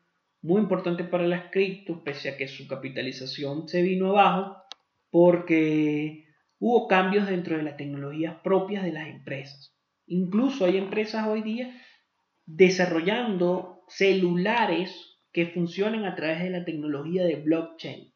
muy 0.41 0.63
importante 0.63 1.05
para 1.05 1.27
las 1.27 1.51
criptos, 1.51 2.01
pese 2.05 2.31
a 2.31 2.37
que 2.37 2.49
su 2.49 2.67
capitalización 2.67 3.69
se 3.69 3.83
vino 3.83 4.11
abajo, 4.11 4.57
porque 5.11 6.27
hubo 6.59 6.89
cambios 6.89 7.27
dentro 7.27 7.57
de 7.57 7.65
las 7.65 7.77
tecnologías 7.77 8.37
propias 8.43 8.83
de 8.85 8.93
las 8.93 9.09
empresas. 9.09 9.75
Incluso 10.07 10.65
hay 10.65 10.79
empresas 10.79 11.27
hoy 11.27 11.43
día 11.43 11.77
desarrollando 12.47 13.85
celulares 13.89 15.06
que 15.37 15.49
funcionen 15.49 16.07
a 16.07 16.15
través 16.15 16.43
de 16.43 16.49
la 16.49 16.65
tecnología 16.65 17.23
de 17.23 17.37
blockchain. 17.37 18.11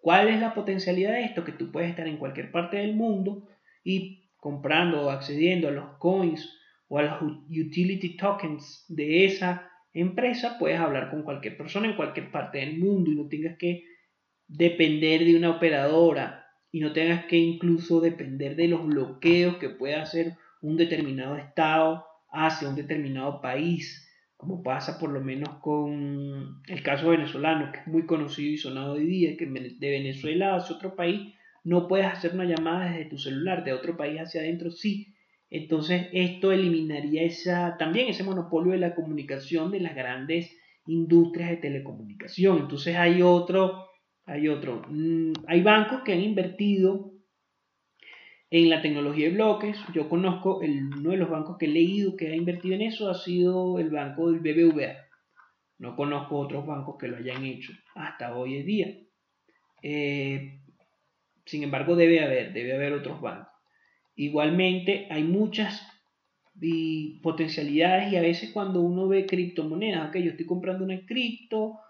¿Cuál 0.00 0.28
es 0.28 0.40
la 0.40 0.54
potencialidad 0.54 1.12
de 1.12 1.24
esto? 1.24 1.44
Que 1.44 1.52
tú 1.52 1.70
puedes 1.70 1.90
estar 1.90 2.08
en 2.08 2.16
cualquier 2.16 2.50
parte 2.50 2.78
del 2.78 2.96
mundo 2.96 3.46
y 3.84 4.30
comprando 4.38 5.02
o 5.02 5.10
accediendo 5.10 5.68
a 5.68 5.72
los 5.72 5.98
coins 5.98 6.50
o 6.88 6.98
a 6.98 7.02
los 7.02 7.20
utility 7.50 8.16
tokens 8.16 8.86
de 8.88 9.26
esa 9.26 9.70
empresa, 9.92 10.56
puedes 10.58 10.80
hablar 10.80 11.10
con 11.10 11.24
cualquier 11.24 11.58
persona 11.58 11.88
en 11.88 11.96
cualquier 11.96 12.30
parte 12.30 12.56
del 12.56 12.78
mundo 12.78 13.10
y 13.10 13.16
no 13.16 13.28
tengas 13.28 13.58
que 13.58 13.84
depender 14.48 15.26
de 15.26 15.36
una 15.36 15.50
operadora 15.50 16.46
y 16.72 16.80
no 16.80 16.94
tengas 16.94 17.26
que 17.26 17.36
incluso 17.36 18.00
depender 18.00 18.56
de 18.56 18.68
los 18.68 18.86
bloqueos 18.86 19.58
que 19.58 19.68
pueda 19.68 20.00
hacer 20.00 20.38
un 20.62 20.78
determinado 20.78 21.36
estado 21.36 22.06
hacia 22.30 22.70
un 22.70 22.76
determinado 22.76 23.42
país, 23.42 24.10
como 24.36 24.62
pasa 24.62 24.98
por 24.98 25.10
lo 25.10 25.20
menos 25.20 25.58
con 25.60 26.60
el 26.68 26.82
caso 26.82 27.08
venezolano, 27.08 27.72
que 27.72 27.80
es 27.80 27.86
muy 27.86 28.04
conocido 28.06 28.52
y 28.52 28.58
sonado 28.58 28.92
hoy 28.92 29.06
día, 29.06 29.36
que 29.36 29.46
de 29.46 29.90
Venezuela 29.90 30.56
hacia 30.56 30.76
otro 30.76 30.94
país 30.94 31.34
no 31.64 31.88
puedes 31.88 32.06
hacer 32.06 32.34
una 32.34 32.44
llamada 32.44 32.90
desde 32.90 33.10
tu 33.10 33.18
celular, 33.18 33.64
de 33.64 33.72
otro 33.72 33.96
país 33.96 34.20
hacia 34.20 34.40
adentro 34.40 34.70
sí. 34.70 35.14
Entonces 35.48 36.08
esto 36.12 36.52
eliminaría 36.52 37.22
esa, 37.22 37.76
también 37.78 38.08
ese 38.08 38.24
monopolio 38.24 38.72
de 38.72 38.78
la 38.78 38.94
comunicación 38.94 39.70
de 39.70 39.80
las 39.80 39.94
grandes 39.94 40.54
industrias 40.86 41.50
de 41.50 41.56
telecomunicación. 41.56 42.58
Entonces 42.58 42.96
hay 42.96 43.22
otro, 43.22 43.86
hay 44.26 44.48
otro, 44.48 44.82
mm, 44.88 45.32
hay 45.46 45.62
bancos 45.62 46.02
que 46.02 46.12
han 46.12 46.20
invertido 46.20 47.15
en 48.50 48.70
la 48.70 48.80
tecnología 48.80 49.28
de 49.28 49.34
bloques, 49.34 49.76
yo 49.92 50.08
conozco 50.08 50.62
el, 50.62 50.94
uno 50.94 51.10
de 51.10 51.16
los 51.16 51.28
bancos 51.28 51.56
que 51.58 51.66
he 51.66 51.68
leído 51.68 52.16
que 52.16 52.28
ha 52.28 52.36
invertido 52.36 52.76
en 52.76 52.82
eso 52.82 53.10
ha 53.10 53.14
sido 53.14 53.78
el 53.78 53.90
banco 53.90 54.30
del 54.30 54.40
BBVA. 54.40 54.94
No 55.78 55.96
conozco 55.96 56.38
otros 56.38 56.64
bancos 56.64 56.96
que 56.98 57.08
lo 57.08 57.16
hayan 57.16 57.44
hecho 57.44 57.72
hasta 57.94 58.36
hoy 58.36 58.56
en 58.56 58.66
día. 58.66 58.98
Eh, 59.82 60.60
sin 61.44 61.64
embargo, 61.64 61.96
debe 61.96 62.22
haber, 62.22 62.52
debe 62.52 62.74
haber 62.74 62.92
otros 62.92 63.20
bancos. 63.20 63.52
Igualmente, 64.14 65.08
hay 65.10 65.24
muchas 65.24 65.86
potencialidades 67.22 68.12
y 68.12 68.16
a 68.16 68.22
veces 68.22 68.50
cuando 68.52 68.80
uno 68.80 69.08
ve 69.08 69.26
criptomonedas, 69.26 70.08
ok, 70.08 70.16
yo 70.16 70.30
estoy 70.30 70.46
comprando 70.46 70.84
una 70.84 71.04
cripto, 71.04 71.80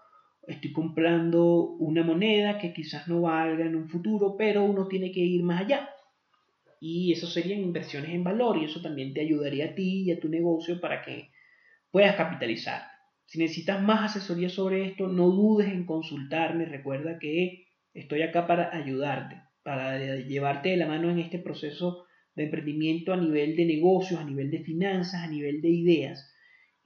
estoy 0.45 0.73
comprando 0.73 1.75
una 1.79 2.03
moneda 2.03 2.57
que 2.57 2.73
quizás 2.73 3.07
no 3.07 3.21
valga 3.21 3.65
en 3.65 3.75
un 3.75 3.87
futuro, 3.87 4.35
pero 4.37 4.65
uno 4.65 4.87
tiene 4.87 5.11
que 5.11 5.21
ir 5.21 5.43
más 5.43 5.61
allá 5.61 5.89
y 6.79 7.11
eso 7.11 7.27
serían 7.27 7.61
inversiones 7.61 8.11
en 8.11 8.23
valor 8.23 8.57
y 8.57 8.65
eso 8.65 8.81
también 8.81 9.13
te 9.13 9.21
ayudaría 9.21 9.65
a 9.65 9.75
ti 9.75 10.03
y 10.03 10.11
a 10.11 10.19
tu 10.19 10.29
negocio 10.29 10.79
para 10.79 11.01
que 11.01 11.31
puedas 11.91 12.15
capitalizar. 12.15 12.83
Si 13.25 13.39
necesitas 13.39 13.81
más 13.81 14.15
asesoría 14.15 14.49
sobre 14.49 14.85
esto, 14.85 15.07
no 15.07 15.29
dudes 15.29 15.67
en 15.67 15.85
consultarme. 15.85 16.65
Recuerda 16.65 17.19
que 17.19 17.67
estoy 17.93 18.21
acá 18.21 18.47
para 18.47 18.75
ayudarte, 18.75 19.41
para 19.63 19.97
llevarte 20.17 20.69
de 20.69 20.77
la 20.77 20.87
mano 20.87 21.09
en 21.09 21.19
este 21.19 21.39
proceso 21.39 22.05
de 22.35 22.45
emprendimiento 22.45 23.11
a 23.11 23.17
nivel 23.17 23.55
de 23.55 23.65
negocios, 23.65 24.19
a 24.19 24.23
nivel 24.23 24.51
de 24.51 24.59
finanzas, 24.59 25.23
a 25.23 25.27
nivel 25.27 25.61
de 25.61 25.69
ideas. 25.69 26.33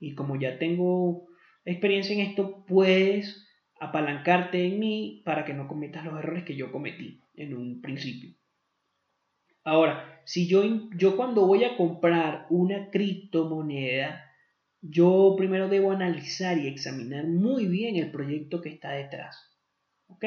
Y 0.00 0.14
como 0.14 0.40
ya 0.40 0.58
tengo 0.58 1.28
experiencia 1.64 2.14
en 2.14 2.22
esto, 2.22 2.64
puedes 2.66 3.46
apalancarte 3.78 4.64
en 4.64 4.80
mí 4.80 5.22
para 5.24 5.44
que 5.44 5.54
no 5.54 5.68
cometas 5.68 6.04
los 6.04 6.18
errores 6.18 6.44
que 6.44 6.56
yo 6.56 6.72
cometí 6.72 7.20
en 7.34 7.54
un 7.54 7.80
principio. 7.80 8.34
Ahora, 9.64 10.20
si 10.24 10.48
yo, 10.48 10.62
yo 10.96 11.16
cuando 11.16 11.46
voy 11.46 11.64
a 11.64 11.76
comprar 11.76 12.46
una 12.50 12.90
criptomoneda, 12.90 14.24
yo 14.80 15.34
primero 15.36 15.68
debo 15.68 15.92
analizar 15.92 16.58
y 16.58 16.66
examinar 16.66 17.26
muy 17.26 17.66
bien 17.66 17.96
el 17.96 18.10
proyecto 18.10 18.60
que 18.60 18.70
está 18.70 18.92
detrás. 18.92 19.36
¿Ok? 20.08 20.24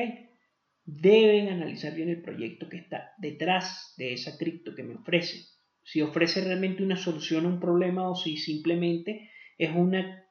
Deben 0.85 1.49
analizar 1.49 1.93
bien 1.93 2.09
el 2.09 2.21
proyecto 2.21 2.69
que 2.69 2.77
está 2.77 3.13
detrás 3.17 3.93
de 3.97 4.13
esa 4.13 4.37
cripto 4.37 4.75
que 4.75 4.83
me 4.83 4.95
ofrece. 4.95 5.47
Si 5.83 6.01
ofrece 6.01 6.41
realmente 6.41 6.83
una 6.83 6.95
solución 6.95 7.45
a 7.45 7.49
un 7.49 7.59
problema 7.59 8.09
o 8.09 8.15
si 8.15 8.37
simplemente 8.37 9.29
es 9.57 9.71
una 9.75 10.25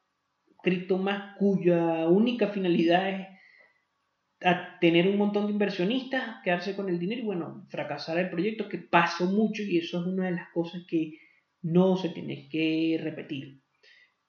cripto 0.63 0.99
más 0.99 1.37
cuya 1.37 2.09
única 2.09 2.49
finalidad 2.49 3.11
es 3.11 3.34
a 4.45 4.79
tener 4.79 5.09
un 5.09 5.17
montón 5.17 5.47
de 5.47 5.53
inversionistas, 5.53 6.43
quedarse 6.45 6.77
con 6.77 6.91
el 6.91 6.99
dinero 6.99 7.23
y 7.23 7.25
bueno, 7.25 7.67
fracasar 7.71 8.19
el 8.19 8.29
proyecto, 8.29 8.69
que 8.69 8.79
pasó 8.79 9.27
mucho 9.27 9.63
y 9.63 9.79
eso 9.79 10.01
es 10.01 10.07
una 10.07 10.27
de 10.27 10.33
las 10.33 10.51
cosas 10.53 10.83
que 10.87 11.19
no 11.63 11.97
se 11.97 12.11
tiene 12.11 12.49
que 12.51 13.01
repetir. 13.03 13.63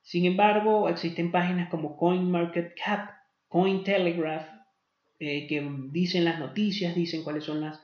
Sin 0.01 0.25
embargo, 0.25 0.87
existen 0.87 1.31
páginas 1.31 1.69
como 1.69 1.97
CoinMarketCap, 1.97 3.09
CoinTelegraph, 3.47 4.47
eh, 5.19 5.47
que 5.47 5.67
dicen 5.91 6.23
las 6.23 6.39
noticias, 6.39 6.95
dicen 6.95 7.23
cuáles 7.23 7.43
son 7.43 7.61
las 7.61 7.81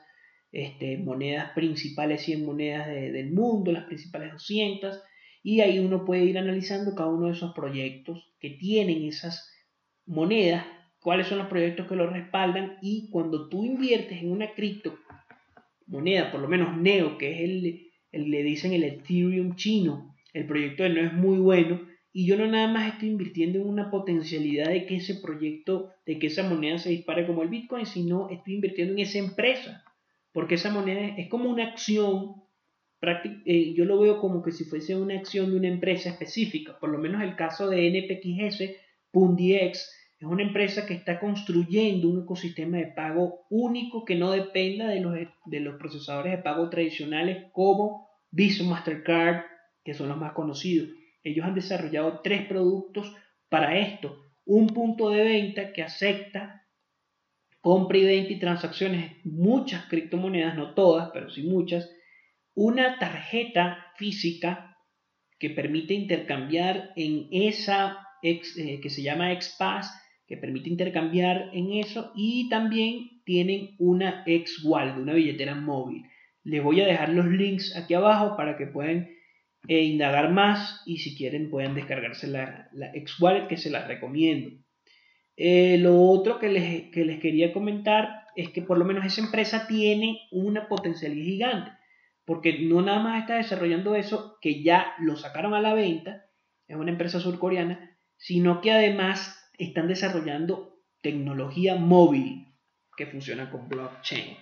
este, 0.52 0.98
monedas 0.98 1.50
principales 1.52 2.22
100 2.22 2.46
monedas 2.46 2.86
del 2.86 3.32
mundo, 3.32 3.72
las 3.72 3.84
principales 3.84 4.32
200, 4.32 5.02
y 5.42 5.60
ahí 5.60 5.78
uno 5.78 6.04
puede 6.04 6.24
ir 6.24 6.38
analizando 6.38 6.94
cada 6.94 7.10
uno 7.10 7.26
de 7.26 7.32
esos 7.32 7.52
proyectos 7.54 8.32
que 8.38 8.50
tienen 8.50 9.04
esas 9.04 9.50
monedas 10.06 10.64
cuáles 11.02 11.26
son 11.26 11.38
los 11.38 11.48
proyectos 11.48 11.86
que 11.86 11.96
lo 11.96 12.08
respaldan 12.08 12.78
y 12.80 13.08
cuando 13.10 13.48
tú 13.48 13.64
inviertes 13.64 14.22
en 14.22 14.30
una 14.30 14.52
cripto 14.52 14.96
moneda, 15.86 16.30
por 16.30 16.40
lo 16.40 16.48
menos 16.48 16.76
Neo, 16.76 17.18
que 17.18 17.32
es 17.32 17.40
el, 17.40 17.90
el, 18.12 18.30
le 18.30 18.42
dicen 18.42 18.72
el 18.72 18.84
Ethereum 18.84 19.56
chino, 19.56 20.14
el 20.32 20.46
proyecto 20.46 20.84
de 20.84 20.90
Neo 20.90 21.06
es 21.06 21.12
muy 21.12 21.38
bueno 21.38 21.80
y 22.12 22.26
yo 22.26 22.36
no 22.36 22.46
nada 22.46 22.68
más 22.68 22.92
estoy 22.92 23.08
invirtiendo 23.08 23.58
en 23.58 23.68
una 23.68 23.90
potencialidad 23.90 24.68
de 24.68 24.86
que 24.86 24.96
ese 24.96 25.16
proyecto, 25.16 25.90
de 26.06 26.18
que 26.18 26.28
esa 26.28 26.48
moneda 26.48 26.78
se 26.78 26.90
dispare 26.90 27.26
como 27.26 27.42
el 27.42 27.48
Bitcoin, 27.48 27.86
sino 27.86 28.28
estoy 28.30 28.54
invirtiendo 28.54 28.92
en 28.92 29.00
esa 29.00 29.18
empresa, 29.18 29.84
porque 30.32 30.56
esa 30.56 30.70
moneda 30.70 31.16
es 31.16 31.28
como 31.28 31.50
una 31.50 31.64
acción, 31.64 32.42
eh, 33.44 33.74
yo 33.74 33.84
lo 33.86 33.98
veo 33.98 34.20
como 34.20 34.42
que 34.42 34.52
si 34.52 34.64
fuese 34.64 34.94
una 34.94 35.18
acción 35.18 35.50
de 35.50 35.56
una 35.56 35.68
empresa 35.68 36.10
específica, 36.10 36.78
por 36.78 36.90
lo 36.90 36.98
menos 36.98 37.22
el 37.22 37.34
caso 37.34 37.68
de 37.68 37.88
NPXS, 37.88 38.76
PundiX, 39.10 39.90
es 40.22 40.28
una 40.28 40.44
empresa 40.44 40.86
que 40.86 40.94
está 40.94 41.18
construyendo 41.18 42.08
un 42.08 42.22
ecosistema 42.22 42.76
de 42.76 42.86
pago 42.86 43.44
único 43.50 44.04
que 44.04 44.14
no 44.14 44.30
dependa 44.30 44.86
de 44.86 45.00
los, 45.00 45.18
de 45.46 45.60
los 45.60 45.76
procesadores 45.78 46.30
de 46.30 46.42
pago 46.42 46.70
tradicionales 46.70 47.50
como 47.50 48.08
Visa, 48.30 48.62
Mastercard, 48.62 49.42
que 49.82 49.94
son 49.94 50.08
los 50.08 50.16
más 50.16 50.32
conocidos. 50.32 50.90
Ellos 51.24 51.44
han 51.44 51.56
desarrollado 51.56 52.20
tres 52.22 52.46
productos 52.46 53.12
para 53.48 53.76
esto. 53.76 54.16
Un 54.44 54.68
punto 54.68 55.10
de 55.10 55.24
venta 55.24 55.72
que 55.72 55.82
acepta 55.82 56.68
compra 57.60 57.98
y 57.98 58.04
venta 58.04 58.32
y 58.32 58.38
transacciones, 58.38 59.16
muchas 59.24 59.86
criptomonedas, 59.86 60.54
no 60.56 60.74
todas, 60.74 61.10
pero 61.12 61.30
sí 61.30 61.42
muchas. 61.42 61.90
Una 62.54 63.00
tarjeta 63.00 63.86
física 63.96 64.76
que 65.40 65.50
permite 65.50 65.94
intercambiar 65.94 66.92
en 66.94 67.26
esa 67.32 68.06
eh, 68.22 68.80
que 68.80 68.88
se 68.88 69.02
llama 69.02 69.34
XPass 69.34 70.01
que 70.32 70.38
permite 70.38 70.70
intercambiar 70.70 71.50
en 71.52 71.74
eso 71.74 72.10
y 72.16 72.48
también 72.48 73.20
tienen 73.26 73.74
una 73.78 74.22
X 74.24 74.64
Wallet, 74.64 74.96
una 74.96 75.12
billetera 75.12 75.54
móvil. 75.54 76.06
Les 76.42 76.62
voy 76.62 76.80
a 76.80 76.86
dejar 76.86 77.10
los 77.10 77.26
links 77.26 77.76
aquí 77.76 77.92
abajo 77.92 78.34
para 78.34 78.56
que 78.56 78.66
puedan 78.66 79.10
eh, 79.68 79.82
indagar 79.82 80.32
más 80.32 80.82
y 80.86 80.96
si 81.00 81.14
quieren 81.14 81.50
pueden 81.50 81.74
descargarse 81.74 82.28
la, 82.28 82.70
la 82.72 82.86
X 82.94 83.20
Wallet 83.20 83.46
que 83.46 83.58
se 83.58 83.68
las 83.68 83.86
recomiendo. 83.86 84.56
Eh, 85.36 85.76
lo 85.76 86.00
otro 86.00 86.38
que 86.38 86.48
les, 86.48 86.90
que 86.92 87.04
les 87.04 87.20
quería 87.20 87.52
comentar 87.52 88.24
es 88.34 88.48
que 88.48 88.62
por 88.62 88.78
lo 88.78 88.86
menos 88.86 89.04
esa 89.04 89.20
empresa 89.20 89.66
tiene 89.66 90.18
una 90.30 90.66
potencialidad 90.66 91.26
gigante 91.26 91.72
porque 92.24 92.58
no 92.60 92.80
nada 92.80 93.00
más 93.00 93.20
está 93.20 93.34
desarrollando 93.34 93.96
eso 93.96 94.38
que 94.40 94.62
ya 94.62 94.94
lo 94.98 95.16
sacaron 95.16 95.52
a 95.52 95.60
la 95.60 95.74
venta, 95.74 96.24
es 96.66 96.76
una 96.76 96.90
empresa 96.90 97.20
surcoreana, 97.20 97.98
sino 98.16 98.62
que 98.62 98.72
además 98.72 99.41
están 99.58 99.88
desarrollando 99.88 100.78
tecnología 101.00 101.74
móvil 101.76 102.46
que 102.96 103.06
funciona 103.06 103.50
con 103.50 103.68
blockchain. 103.68 104.36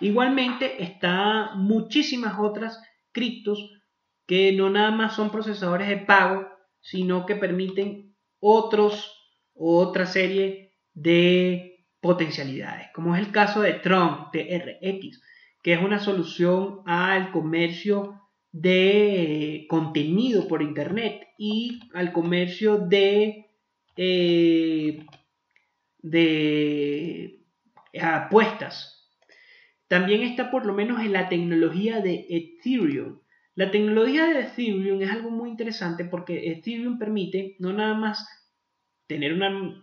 Igualmente 0.00 0.82
está 0.82 1.52
muchísimas 1.54 2.38
otras 2.38 2.82
criptos 3.12 3.70
que 4.26 4.52
no 4.52 4.70
nada 4.70 4.90
más 4.90 5.14
son 5.14 5.30
procesadores 5.30 5.88
de 5.88 5.98
pago, 5.98 6.46
sino 6.80 7.26
que 7.26 7.36
permiten 7.36 8.14
otros 8.40 9.18
otra 9.54 10.06
serie 10.06 10.72
de 10.94 11.86
potencialidades, 12.00 12.88
como 12.94 13.14
es 13.14 13.24
el 13.24 13.32
caso 13.32 13.60
de 13.60 13.74
Tron 13.74 14.30
TRX, 14.32 15.22
que 15.62 15.74
es 15.74 15.82
una 15.82 16.00
solución 16.00 16.80
al 16.86 17.30
comercio 17.30 18.20
de 18.50 19.66
contenido 19.68 20.48
por 20.48 20.62
internet 20.62 21.28
y 21.38 21.80
al 21.94 22.12
comercio 22.12 22.78
de, 22.78 23.51
eh, 23.96 25.06
de 25.98 27.40
apuestas. 28.00 29.10
También 29.88 30.22
está 30.22 30.50
por 30.50 30.64
lo 30.64 30.72
menos 30.72 31.00
en 31.00 31.12
la 31.12 31.28
tecnología 31.28 32.00
de 32.00 32.26
Ethereum. 32.28 33.20
La 33.54 33.70
tecnología 33.70 34.26
de 34.26 34.40
Ethereum 34.40 35.02
es 35.02 35.10
algo 35.10 35.30
muy 35.30 35.50
interesante 35.50 36.04
porque 36.04 36.50
Ethereum 36.50 36.98
permite 36.98 37.56
no 37.58 37.72
nada 37.72 37.94
más 37.94 38.26
tener 39.06 39.34
una 39.34 39.82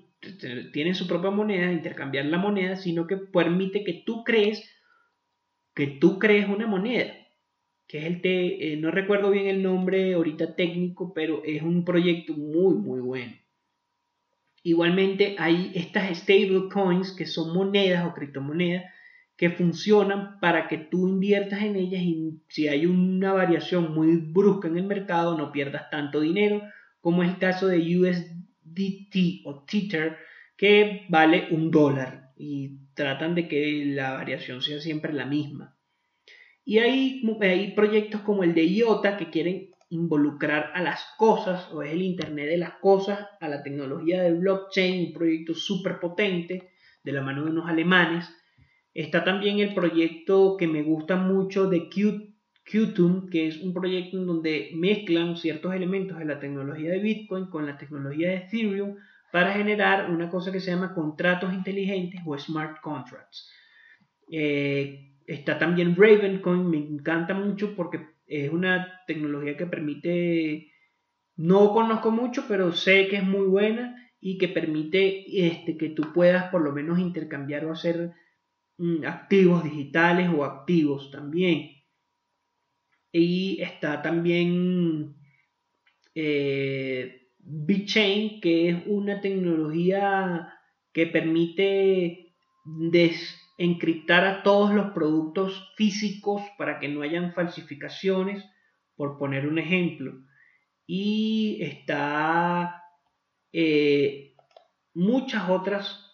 tiene 0.74 0.95
su 0.95 1.08
propia 1.08 1.30
moneda, 1.30 1.72
intercambiar 1.72 2.26
la 2.26 2.38
moneda, 2.38 2.76
sino 2.76 3.08
que 3.08 3.17
permite 3.17 3.84
que 3.84 4.04
tú 4.06 4.24
crees 4.24 4.69
que 5.76 5.88
tú 5.88 6.19
crees 6.19 6.50
una 6.50 6.67
moneda, 6.67 7.13
que 7.88 8.00
es 8.00 8.06
el 8.06 8.22
te, 8.22 8.74
eh, 8.74 8.78
no 8.78 8.91
recuerdo 8.91 9.32
bien 9.32 9.48
el 9.48 9.63
nombre 9.63 10.13
ahorita 10.13 10.56
técnico, 10.56 11.13
pero 11.13 11.41
es 11.45 11.62
un 11.62 11.86
proyecto 11.86 12.34
muy 12.34 12.76
muy 12.76 13.00
bueno. 13.00 13.34
Igualmente 14.63 15.36
hay 15.38 15.72
estas 15.74 16.17
stable 16.17 16.69
coins 16.72 17.13
que 17.13 17.26
son 17.26 17.54
monedas 17.54 18.06
o 18.06 18.13
criptomonedas 18.13 18.86
que 19.38 19.52
funcionan 19.52 20.39
para 20.41 20.67
que 20.67 20.78
tú 20.78 21.08
inviertas 21.08 21.62
en 21.62 21.78
ellas 21.78 22.02
y 22.02 22.41
si 22.50 22.67
hay 22.67 22.86
una 22.86 23.32
variación 23.32 23.93
muy 23.93 24.17
brusca 24.17 24.67
en 24.67 24.78
el 24.78 24.84
mercado 24.84 25.38
no 25.38 25.54
pierdas 25.54 25.89
tanto 25.89 26.19
dinero 26.19 26.62
como 27.00 27.24
es 27.24 27.30
el 27.30 27.38
caso 27.38 27.67
de 27.67 27.98
USDT 27.98 29.45
o 29.45 29.63
Tether 29.63 30.17
que 30.58 31.06
vale 31.08 31.48
un 31.52 31.72
dólar 31.72 32.34
y 32.36 32.80
tratan 32.93 33.34
de 33.34 33.48
que 33.48 33.86
la 33.86 34.12
variación 34.12 34.62
sea 34.62 34.82
siempre 34.82 35.13
la 35.13 35.26
misma. 35.26 35.78
Y 36.65 36.80
hay, 36.80 37.22
hay 37.41 37.72
proyectos 37.72 38.22
como 38.22 38.43
el 38.43 38.54
de 38.54 38.65
IOTA 38.65 39.15
que 39.15 39.30
quieren 39.30 39.72
involucrar 39.89 40.71
a 40.73 40.82
las 40.82 41.04
cosas, 41.17 41.71
o 41.73 41.82
es 41.82 41.91
el 41.91 42.02
Internet 42.02 42.47
de 42.47 42.58
las 42.58 42.73
cosas, 42.75 43.28
a 43.39 43.47
la 43.47 43.63
tecnología 43.63 44.21
del 44.21 44.36
blockchain, 44.36 45.08
un 45.08 45.13
proyecto 45.13 45.54
súper 45.54 45.99
potente 45.99 46.71
de 47.04 47.12
la 47.12 47.21
mano 47.21 47.43
de 47.43 47.52
unos 47.52 47.67
alemanes. 47.67 48.30
Está 48.93 49.23
también 49.23 49.60
el 49.60 49.73
proyecto 49.73 50.58
que 50.58 50.67
me 50.67 50.84
gusta 50.84 51.15
mucho 51.15 51.69
de 51.69 51.89
Qtum, 51.89 53.30
que 53.30 53.47
es 53.47 53.62
un 53.62 53.73
proyecto 53.73 54.17
en 54.17 54.28
donde 54.28 54.71
mezclan 54.75 55.38
ciertos 55.38 55.73
elementos 55.73 56.19
de 56.19 56.25
la 56.25 56.39
tecnología 56.39 56.91
de 56.91 56.99
Bitcoin 56.99 57.47
con 57.47 57.65
la 57.65 57.78
tecnología 57.78 58.30
de 58.30 58.36
Ethereum 58.36 58.95
para 59.32 59.54
generar 59.54 60.10
una 60.12 60.30
cosa 60.30 60.52
que 60.52 60.60
se 60.60 60.71
llama 60.71 60.93
contratos 60.93 61.54
inteligentes 61.54 62.21
o 62.25 62.38
smart 62.38 62.80
contracts. 62.82 63.52
Eh, 64.32 65.13
está 65.25 65.58
también 65.58 65.95
Ravencoin, 65.95 66.69
me 66.69 66.78
encanta 66.78 67.34
mucho 67.34 67.75
porque 67.75 68.18
es 68.29 68.51
una 68.51 69.01
tecnología 69.07 69.57
que 69.57 69.65
permite, 69.65 70.71
no 71.35 71.73
conozco 71.73 72.11
mucho, 72.11 72.45
pero 72.47 72.71
sé 72.71 73.07
que 73.07 73.17
es 73.17 73.23
muy 73.23 73.47
buena 73.47 73.95
y 74.21 74.37
que 74.37 74.47
permite 74.47 75.47
este, 75.47 75.77
que 75.77 75.89
tú 75.89 76.13
puedas 76.13 76.51
por 76.51 76.61
lo 76.61 76.71
menos 76.71 76.99
intercambiar 76.99 77.65
o 77.65 77.71
hacer 77.71 78.11
mm, 78.77 79.05
activos 79.05 79.63
digitales 79.63 80.29
o 80.35 80.45
activos 80.45 81.09
también. 81.11 81.71
Y 83.11 83.59
está 83.61 84.01
también 84.03 85.15
eh, 86.13 87.31
BitChain, 87.39 88.41
que 88.41 88.69
es 88.69 88.77
una 88.85 89.21
tecnología 89.21 90.53
que 90.93 91.07
permite 91.07 92.35
des 92.65 93.38
encriptar 93.60 94.26
a 94.26 94.41
todos 94.41 94.74
los 94.74 94.91
productos 94.91 95.74
físicos 95.76 96.41
para 96.58 96.80
que 96.80 96.88
no 96.88 97.02
hayan 97.02 97.34
falsificaciones, 97.34 98.43
por 98.95 99.17
poner 99.19 99.48
un 99.48 99.60
ejemplo. 99.60 100.13
Y 100.88 101.60
está 101.62 102.84
eh, 103.52 104.34
muchas 104.93 105.50
otras 105.50 106.06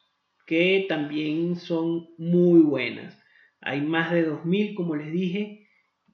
que 0.48 0.88
también 0.90 1.56
son 1.56 2.08
muy 2.18 2.62
buenas. 2.62 3.18
Hay 3.62 3.82
más 3.82 4.12
de 4.12 4.24
2000, 4.24 4.74
como 4.74 4.96
les 4.96 5.12
dije, 5.12 5.68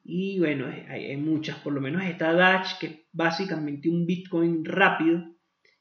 y 0.03 0.37
bueno, 0.39 0.67
hay, 0.89 1.15
muchas, 1.15 1.59
por 1.59 1.71
lo 1.71 1.79
menos 1.79 2.03
está 2.03 2.33
Dash, 2.33 2.77
que 2.77 2.87
es 2.87 2.99
básicamente 3.13 3.89
un 3.89 4.05
Bitcoin 4.05 4.65
rápido 4.65 5.23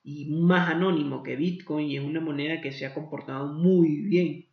y 0.05 0.31
más 0.31 0.71
anónimo 0.71 1.25
que 1.25 1.35
Bitcoin 1.35 1.89
y 1.89 1.97
es 1.97 2.05
una 2.05 2.21
moneda 2.21 2.61
que 2.61 2.71
se 2.71 2.87
ha 2.87 2.95
comportado 2.95 3.53
muy 3.53 4.03
bien. 4.03 4.50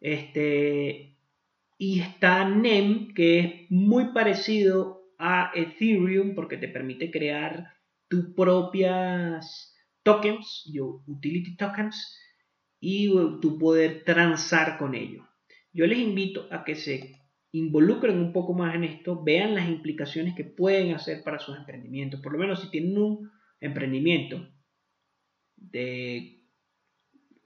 Este, 0.00 1.16
y 1.78 2.00
está 2.00 2.48
NEM, 2.48 3.14
que 3.14 3.38
es 3.38 3.70
muy 3.70 4.12
parecido 4.12 5.12
a 5.18 5.52
Ethereum 5.54 6.34
porque 6.34 6.56
te 6.56 6.68
permite 6.68 7.10
crear 7.10 7.74
tus 8.08 8.34
propias 8.34 9.76
tokens, 10.02 10.68
utility 11.06 11.56
tokens, 11.56 12.18
y 12.80 13.08
tu 13.40 13.58
poder 13.58 14.04
transar 14.04 14.78
con 14.78 14.94
ellos. 14.94 15.24
Yo 15.72 15.86
les 15.86 15.98
invito 15.98 16.48
a 16.50 16.64
que 16.64 16.74
se 16.74 17.20
involucren 17.52 18.18
un 18.18 18.32
poco 18.32 18.54
más 18.54 18.74
en 18.74 18.84
esto, 18.84 19.22
vean 19.22 19.54
las 19.54 19.68
implicaciones 19.68 20.34
que 20.34 20.44
pueden 20.44 20.94
hacer 20.94 21.22
para 21.22 21.38
sus 21.38 21.56
emprendimientos. 21.56 22.20
Por 22.20 22.32
lo 22.32 22.38
menos 22.38 22.62
si 22.62 22.70
tienen 22.70 22.96
un 22.96 23.30
emprendimiento 23.60 24.48
de 25.56 26.39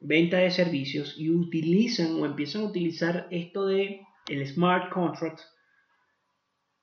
venta 0.05 0.37
de 0.38 0.51
servicios 0.51 1.14
y 1.19 1.31
utilizan 1.31 2.17
o 2.21 2.27
empiezan 2.27 2.62
a 2.62 2.67
utilizar 2.67 3.27
esto 3.31 3.67
de 3.67 4.03
el 4.29 4.47
smart 4.47 4.93
contract, 4.93 5.40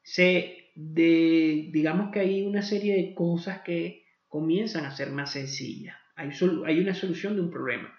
se 0.04 0.72
de, 0.76 1.70
digamos 1.72 2.12
que 2.12 2.20
hay 2.20 2.42
una 2.44 2.64
serie 2.64 2.96
de 2.96 3.14
cosas 3.14 3.62
que 3.62 4.06
comienzan 4.28 4.86
a 4.86 4.96
ser 4.96 5.12
más 5.12 5.34
sencillas. 5.34 5.96
Hay, 6.16 6.30
hay 6.66 6.80
una 6.80 6.94
solución 6.94 7.36
de 7.36 7.42
un 7.42 7.52
problema, 7.52 7.94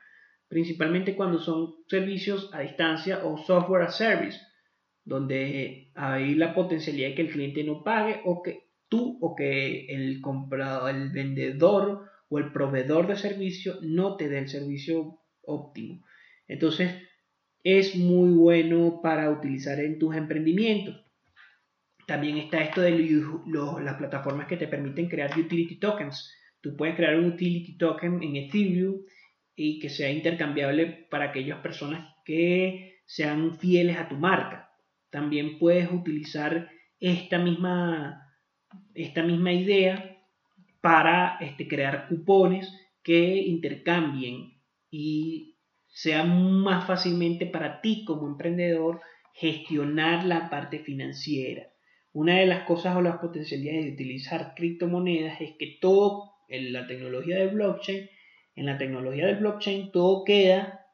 principalmente 0.48 1.14
cuando 1.14 1.38
son 1.38 1.74
servicios 1.88 2.50
a 2.52 2.60
distancia 2.60 3.24
o 3.24 3.38
software 3.38 3.82
as 3.82 3.96
service, 3.96 4.38
donde 5.04 5.90
hay 5.94 6.34
la 6.34 6.54
potencialidad 6.54 7.10
de 7.10 7.14
que 7.14 7.22
el 7.22 7.32
cliente 7.32 7.64
no 7.64 7.82
pague 7.82 8.20
o 8.24 8.42
que 8.42 8.70
tú 8.88 9.18
o 9.20 9.34
que 9.34 9.86
el 9.86 10.20
comprador, 10.20 10.90
el 10.90 11.10
vendedor 11.10 12.11
o 12.32 12.38
el 12.38 12.50
proveedor 12.50 13.08
de 13.08 13.16
servicio 13.16 13.74
no 13.82 14.16
te 14.16 14.30
dé 14.30 14.38
el 14.38 14.48
servicio 14.48 15.18
óptimo. 15.42 16.02
Entonces, 16.48 16.90
es 17.62 17.94
muy 17.94 18.30
bueno 18.30 19.00
para 19.02 19.30
utilizar 19.30 19.78
en 19.80 19.98
tus 19.98 20.16
emprendimientos. 20.16 21.04
También 22.06 22.38
está 22.38 22.62
esto 22.62 22.80
de 22.80 22.98
las 23.82 23.96
plataformas 23.96 24.48
que 24.48 24.56
te 24.56 24.66
permiten 24.66 25.10
crear 25.10 25.38
utility 25.38 25.78
tokens. 25.78 26.34
Tú 26.62 26.74
puedes 26.74 26.96
crear 26.96 27.18
un 27.18 27.26
utility 27.26 27.76
token 27.76 28.22
en 28.22 28.36
Ethereum 28.36 29.02
y 29.54 29.78
que 29.78 29.90
sea 29.90 30.10
intercambiable 30.10 31.06
para 31.10 31.26
aquellas 31.26 31.60
personas 31.60 32.14
que 32.24 33.02
sean 33.04 33.58
fieles 33.58 33.98
a 33.98 34.08
tu 34.08 34.14
marca. 34.14 34.70
También 35.10 35.58
puedes 35.58 35.92
utilizar 35.92 36.70
esta 36.98 37.38
misma, 37.38 38.26
esta 38.94 39.22
misma 39.22 39.52
idea 39.52 40.11
para 40.82 41.38
este, 41.40 41.66
crear 41.66 42.08
cupones 42.08 42.70
que 43.02 43.36
intercambien 43.38 44.60
y 44.90 45.56
sea 45.86 46.24
más 46.24 46.86
fácilmente 46.86 47.46
para 47.46 47.80
ti 47.80 48.04
como 48.04 48.26
emprendedor 48.26 49.00
gestionar 49.32 50.24
la 50.24 50.50
parte 50.50 50.80
financiera. 50.80 51.72
Una 52.12 52.38
de 52.38 52.46
las 52.46 52.64
cosas 52.64 52.96
o 52.96 53.00
las 53.00 53.18
potencialidades 53.18 53.84
de 53.84 53.92
utilizar 53.92 54.54
criptomonedas 54.54 55.40
es 55.40 55.52
que 55.58 55.78
todo 55.80 56.32
en 56.48 56.72
la 56.72 56.86
tecnología 56.86 57.38
de 57.38 57.46
blockchain, 57.46 58.10
en 58.56 58.66
la 58.66 58.76
tecnología 58.76 59.26
del 59.26 59.36
blockchain 59.36 59.92
todo 59.92 60.24
queda 60.24 60.86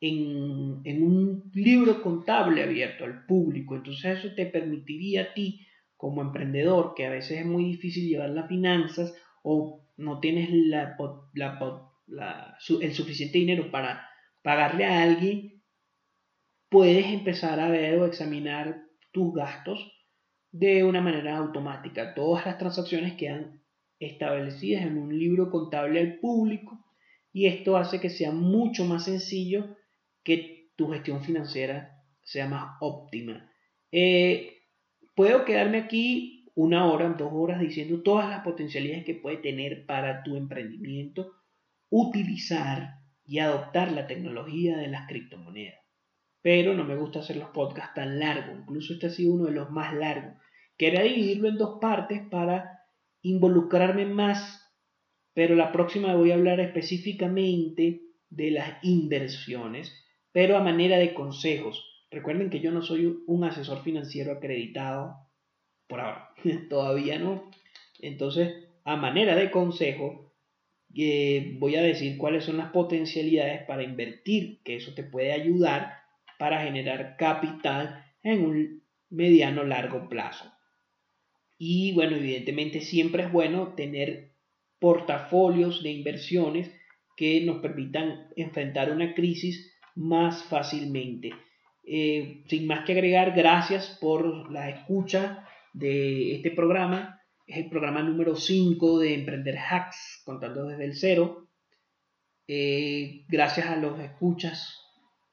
en, 0.00 0.82
en 0.84 1.02
un 1.02 1.50
libro 1.54 2.02
contable 2.02 2.62
abierto 2.62 3.04
al 3.04 3.24
público. 3.26 3.76
Entonces 3.76 4.18
eso 4.18 4.34
te 4.34 4.46
permitiría 4.46 5.22
a 5.22 5.34
ti 5.34 5.66
como 6.00 6.22
emprendedor, 6.22 6.94
que 6.96 7.04
a 7.04 7.10
veces 7.10 7.40
es 7.40 7.46
muy 7.46 7.62
difícil 7.64 8.08
llevar 8.08 8.30
las 8.30 8.48
finanzas 8.48 9.14
o 9.42 9.84
no 9.98 10.18
tienes 10.18 10.48
el 10.48 10.74
suficiente 12.94 13.38
dinero 13.38 13.70
para 13.70 14.08
pagarle 14.42 14.86
a 14.86 15.02
alguien, 15.02 15.62
puedes 16.70 17.04
empezar 17.04 17.60
a 17.60 17.68
ver 17.68 17.98
o 17.98 18.06
examinar 18.06 18.82
tus 19.12 19.34
gastos 19.34 19.92
de 20.50 20.84
una 20.84 21.02
manera 21.02 21.36
automática. 21.36 22.14
Todas 22.14 22.46
las 22.46 22.56
transacciones 22.56 23.18
quedan 23.18 23.62
establecidas 23.98 24.84
en 24.84 24.96
un 24.96 25.18
libro 25.18 25.50
contable 25.50 26.00
al 26.00 26.18
público 26.18 26.82
y 27.30 27.44
esto 27.46 27.76
hace 27.76 28.00
que 28.00 28.08
sea 28.08 28.30
mucho 28.30 28.86
más 28.86 29.04
sencillo 29.04 29.76
que 30.24 30.70
tu 30.76 30.88
gestión 30.88 31.22
financiera 31.22 32.02
sea 32.22 32.48
más 32.48 32.78
óptima. 32.80 33.52
Eh, 33.92 34.59
puedo 35.14 35.44
quedarme 35.44 35.78
aquí 35.78 36.50
una 36.54 36.86
hora, 36.86 37.08
dos 37.10 37.30
horas 37.32 37.60
diciendo 37.60 38.02
todas 38.02 38.28
las 38.28 38.42
potencialidades 38.42 39.04
que 39.04 39.14
puede 39.14 39.38
tener 39.38 39.86
para 39.86 40.22
tu 40.22 40.36
emprendimiento 40.36 41.32
utilizar 41.90 43.00
y 43.24 43.38
adoptar 43.38 43.92
la 43.92 44.06
tecnología 44.06 44.76
de 44.76 44.88
las 44.88 45.06
criptomonedas. 45.08 45.78
Pero 46.42 46.74
no 46.74 46.84
me 46.84 46.96
gusta 46.96 47.20
hacer 47.20 47.36
los 47.36 47.50
podcasts 47.50 47.94
tan 47.94 48.18
largos, 48.18 48.58
incluso 48.58 48.94
este 48.94 49.06
ha 49.06 49.10
sido 49.10 49.34
uno 49.34 49.46
de 49.46 49.52
los 49.52 49.70
más 49.70 49.94
largos. 49.94 50.34
quería 50.76 51.02
dividirlo 51.02 51.48
en 51.48 51.58
dos 51.58 51.78
partes 51.80 52.22
para 52.30 52.80
involucrarme 53.22 54.06
más, 54.06 54.74
pero 55.34 55.54
la 55.54 55.72
próxima 55.72 56.14
voy 56.14 56.30
a 56.30 56.34
hablar 56.34 56.58
específicamente 56.60 58.00
de 58.30 58.50
las 58.50 58.82
inversiones, 58.82 59.92
pero 60.32 60.56
a 60.56 60.62
manera 60.62 60.96
de 60.98 61.12
consejos. 61.12 61.89
Recuerden 62.10 62.50
que 62.50 62.60
yo 62.60 62.72
no 62.72 62.82
soy 62.82 63.22
un 63.26 63.44
asesor 63.44 63.82
financiero 63.82 64.32
acreditado, 64.32 65.16
por 65.86 66.00
ahora, 66.00 66.30
todavía 66.68 67.18
no. 67.18 67.50
Entonces, 68.00 68.68
a 68.84 68.96
manera 68.96 69.36
de 69.36 69.50
consejo, 69.50 70.32
eh, 70.94 71.56
voy 71.58 71.76
a 71.76 71.82
decir 71.82 72.18
cuáles 72.18 72.44
son 72.44 72.56
las 72.56 72.72
potencialidades 72.72 73.62
para 73.62 73.82
invertir, 73.82 74.60
que 74.64 74.76
eso 74.76 74.94
te 74.94 75.04
puede 75.04 75.32
ayudar 75.32 76.00
para 76.38 76.62
generar 76.62 77.16
capital 77.16 78.04
en 78.22 78.44
un 78.44 78.82
mediano 79.10 79.64
largo 79.64 80.08
plazo. 80.08 80.50
Y 81.58 81.92
bueno, 81.92 82.16
evidentemente 82.16 82.80
siempre 82.80 83.24
es 83.24 83.32
bueno 83.32 83.74
tener 83.74 84.32
portafolios 84.78 85.82
de 85.82 85.90
inversiones 85.90 86.70
que 87.16 87.42
nos 87.42 87.58
permitan 87.60 88.28
enfrentar 88.34 88.90
una 88.90 89.14
crisis 89.14 89.76
más 89.94 90.42
fácilmente. 90.44 91.32
Eh, 91.84 92.44
sin 92.48 92.66
más 92.66 92.84
que 92.84 92.92
agregar, 92.92 93.34
gracias 93.34 93.98
por 94.00 94.50
la 94.52 94.70
escucha 94.70 95.46
de 95.72 96.36
este 96.36 96.50
programa. 96.50 97.20
Es 97.46 97.56
el 97.58 97.68
programa 97.68 98.02
número 98.02 98.36
5 98.36 98.98
de 99.00 99.14
Emprender 99.14 99.58
Hacks, 99.58 100.22
contando 100.24 100.66
desde 100.66 100.84
el 100.84 100.94
cero. 100.94 101.48
Eh, 102.46 103.24
gracias 103.28 103.66
a 103.66 103.76
los 103.76 103.98
escuchas 104.00 104.76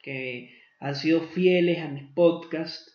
que 0.01 0.51
han 0.79 0.95
sido 0.95 1.21
fieles 1.21 1.79
a 1.79 1.89
mis 1.89 2.11
podcasts. 2.13 2.93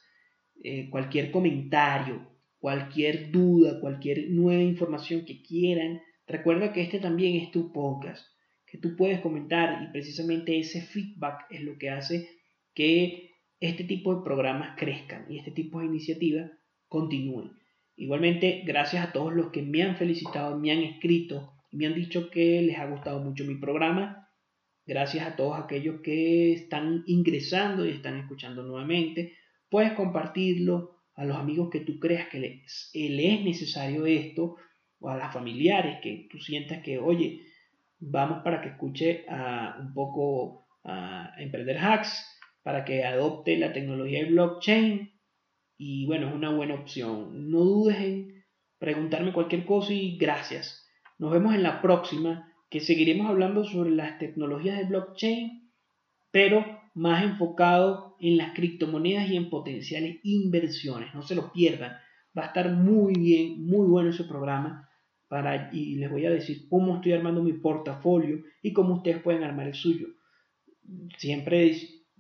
Eh, 0.65 0.89
cualquier 0.91 1.33
comentario, 1.33 2.33
cualquier 2.59 3.33
duda, 3.33 3.81
cualquier 3.81 4.31
nueva 4.31 4.63
información 4.63 5.25
que 5.25 5.43
quieran, 5.43 6.01
recuerda 6.27 6.73
que 6.73 6.83
este 6.83 7.01
también 7.01 7.35
es 7.37 7.51
tu 7.51 7.73
podcast, 7.73 8.25
que 8.67 8.79
tú 8.79 8.95
puedes 8.95 9.21
comentar 9.21 9.83
y 9.83 9.91
precisamente 9.91 10.57
ese 10.57 10.81
feedback 10.83 11.47
es 11.51 11.63
lo 11.63 11.77
que 11.79 11.91
hace 11.91 12.29
que 12.75 13.32
este 13.63 13.85
tipo 13.85 14.15
de 14.15 14.25
programas 14.25 14.77
crezcan 14.77 15.27
y 15.29 15.39
este 15.39 15.53
tipo 15.53 15.79
de 15.79 15.87
iniciativas 15.87 16.51
continúen. 16.89 17.53
Igualmente, 17.95 18.63
gracias 18.67 19.07
a 19.07 19.13
todos 19.13 19.33
los 19.33 19.51
que 19.51 19.63
me 19.63 19.83
han 19.83 19.97
felicitado, 19.97 20.59
me 20.59 20.73
han 20.73 20.81
escrito, 20.81 21.53
me 21.71 21.87
han 21.87 21.95
dicho 21.95 22.29
que 22.29 22.61
les 22.61 22.77
ha 22.79 22.87
gustado 22.87 23.21
mucho 23.21 23.45
mi 23.45 23.55
programa. 23.55 24.29
Gracias 24.85 25.25
a 25.25 25.37
todos 25.37 25.59
aquellos 25.61 26.01
que 26.01 26.53
están 26.53 27.05
ingresando 27.07 27.87
y 27.87 27.91
están 27.91 28.19
escuchando 28.19 28.65
nuevamente. 28.65 29.35
Puedes 29.71 29.93
compartirlo 29.93 30.97
a 31.15 31.25
los 31.25 31.37
amigos 31.37 31.71
que 31.71 31.81
tú 31.81 32.01
creas 32.01 32.29
que 32.29 32.41
les, 32.41 32.91
es 32.93 33.45
necesario 33.45 34.07
esto, 34.07 34.57
o 34.99 35.09
a 35.09 35.17
las 35.17 35.33
familiares 35.33 35.99
que 36.03 36.27
tú 36.29 36.39
sientas 36.39 36.83
que, 36.83 36.99
oye, 36.99 37.43
vamos 38.01 38.43
para 38.43 38.61
que 38.61 38.71
escuche 38.71 39.25
a, 39.29 39.77
un 39.81 39.95
poco 39.95 40.67
a 40.85 41.35
Emprender 41.39 41.79
Hacks, 41.79 42.41
para 42.63 42.85
que 42.85 43.05
adopte 43.05 43.57
la 43.57 43.73
tecnología 43.73 44.21
de 44.21 44.31
blockchain. 44.31 45.13
Y 45.79 46.07
bueno, 46.07 46.29
es 46.29 46.35
una 46.35 46.51
buena 46.51 46.75
opción. 46.75 47.51
No 47.51 47.61
dudes 47.61 47.99
en 47.99 48.45
preguntarme 48.79 49.33
cualquier 49.33 49.65
cosa 49.65 49.93
y 49.93 50.17
gracias. 50.17 50.89
Nos 51.19 51.33
vemos 51.33 51.55
en 51.55 51.63
la 51.63 51.81
próxima, 51.83 52.53
que 52.71 52.81
seguiremos 52.81 53.29
hablando 53.29 53.65
sobre 53.65 53.91
las 53.91 54.19
tecnologías 54.19 54.79
de 54.79 54.85
blockchain, 54.85 55.71
pero 56.31 56.65
más 56.95 57.23
enfocado 57.23 58.17
en 58.21 58.37
las 58.37 58.55
criptomonedas 58.55 59.31
y 59.31 59.37
en 59.37 59.51
potenciales 59.51 60.19
inversiones. 60.23 61.15
No 61.15 61.23
se 61.23 61.35
lo 61.35 61.53
pierdan. 61.53 61.93
Va 62.37 62.45
a 62.45 62.47
estar 62.47 62.71
muy 62.73 63.15
bien, 63.15 63.65
muy 63.65 63.87
bueno 63.87 64.11
ese 64.11 64.25
programa. 64.25 64.89
Para, 65.29 65.71
y 65.73 65.97
les 65.97 66.11
voy 66.11 66.27
a 66.27 66.31
decir 66.31 66.69
cómo 66.69 66.97
estoy 66.97 67.13
armando 67.13 67.43
mi 67.43 67.55
portafolio 67.55 68.43
y 68.63 68.73
cómo 68.73 68.95
ustedes 68.97 69.23
pueden 69.23 69.45
armar 69.45 69.67
el 69.67 69.75
suyo. 69.75 70.09
Siempre 71.17 71.71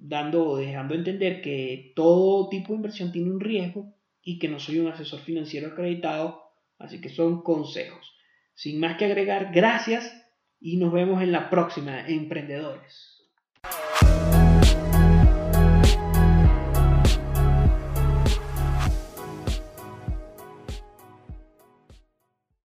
dando, 0.04 0.56
dejando 0.56 0.94
entender 0.94 1.40
que 1.42 1.92
todo 1.94 2.48
tipo 2.48 2.68
de 2.68 2.76
inversión 2.76 3.12
tiene 3.12 3.30
un 3.30 3.40
riesgo 3.40 3.94
y 4.20 4.38
que 4.38 4.48
no 4.48 4.58
soy 4.58 4.78
un 4.78 4.88
asesor 4.88 5.20
financiero 5.20 5.68
acreditado, 5.68 6.42
así 6.78 7.00
que 7.00 7.08
son 7.08 7.42
consejos. 7.42 8.12
Sin 8.54 8.80
más 8.80 8.96
que 8.96 9.04
agregar, 9.04 9.52
gracias 9.52 10.12
y 10.60 10.76
nos 10.76 10.92
vemos 10.92 11.22
en 11.22 11.32
la 11.32 11.50
próxima, 11.50 12.06
emprendedores. 12.08 13.11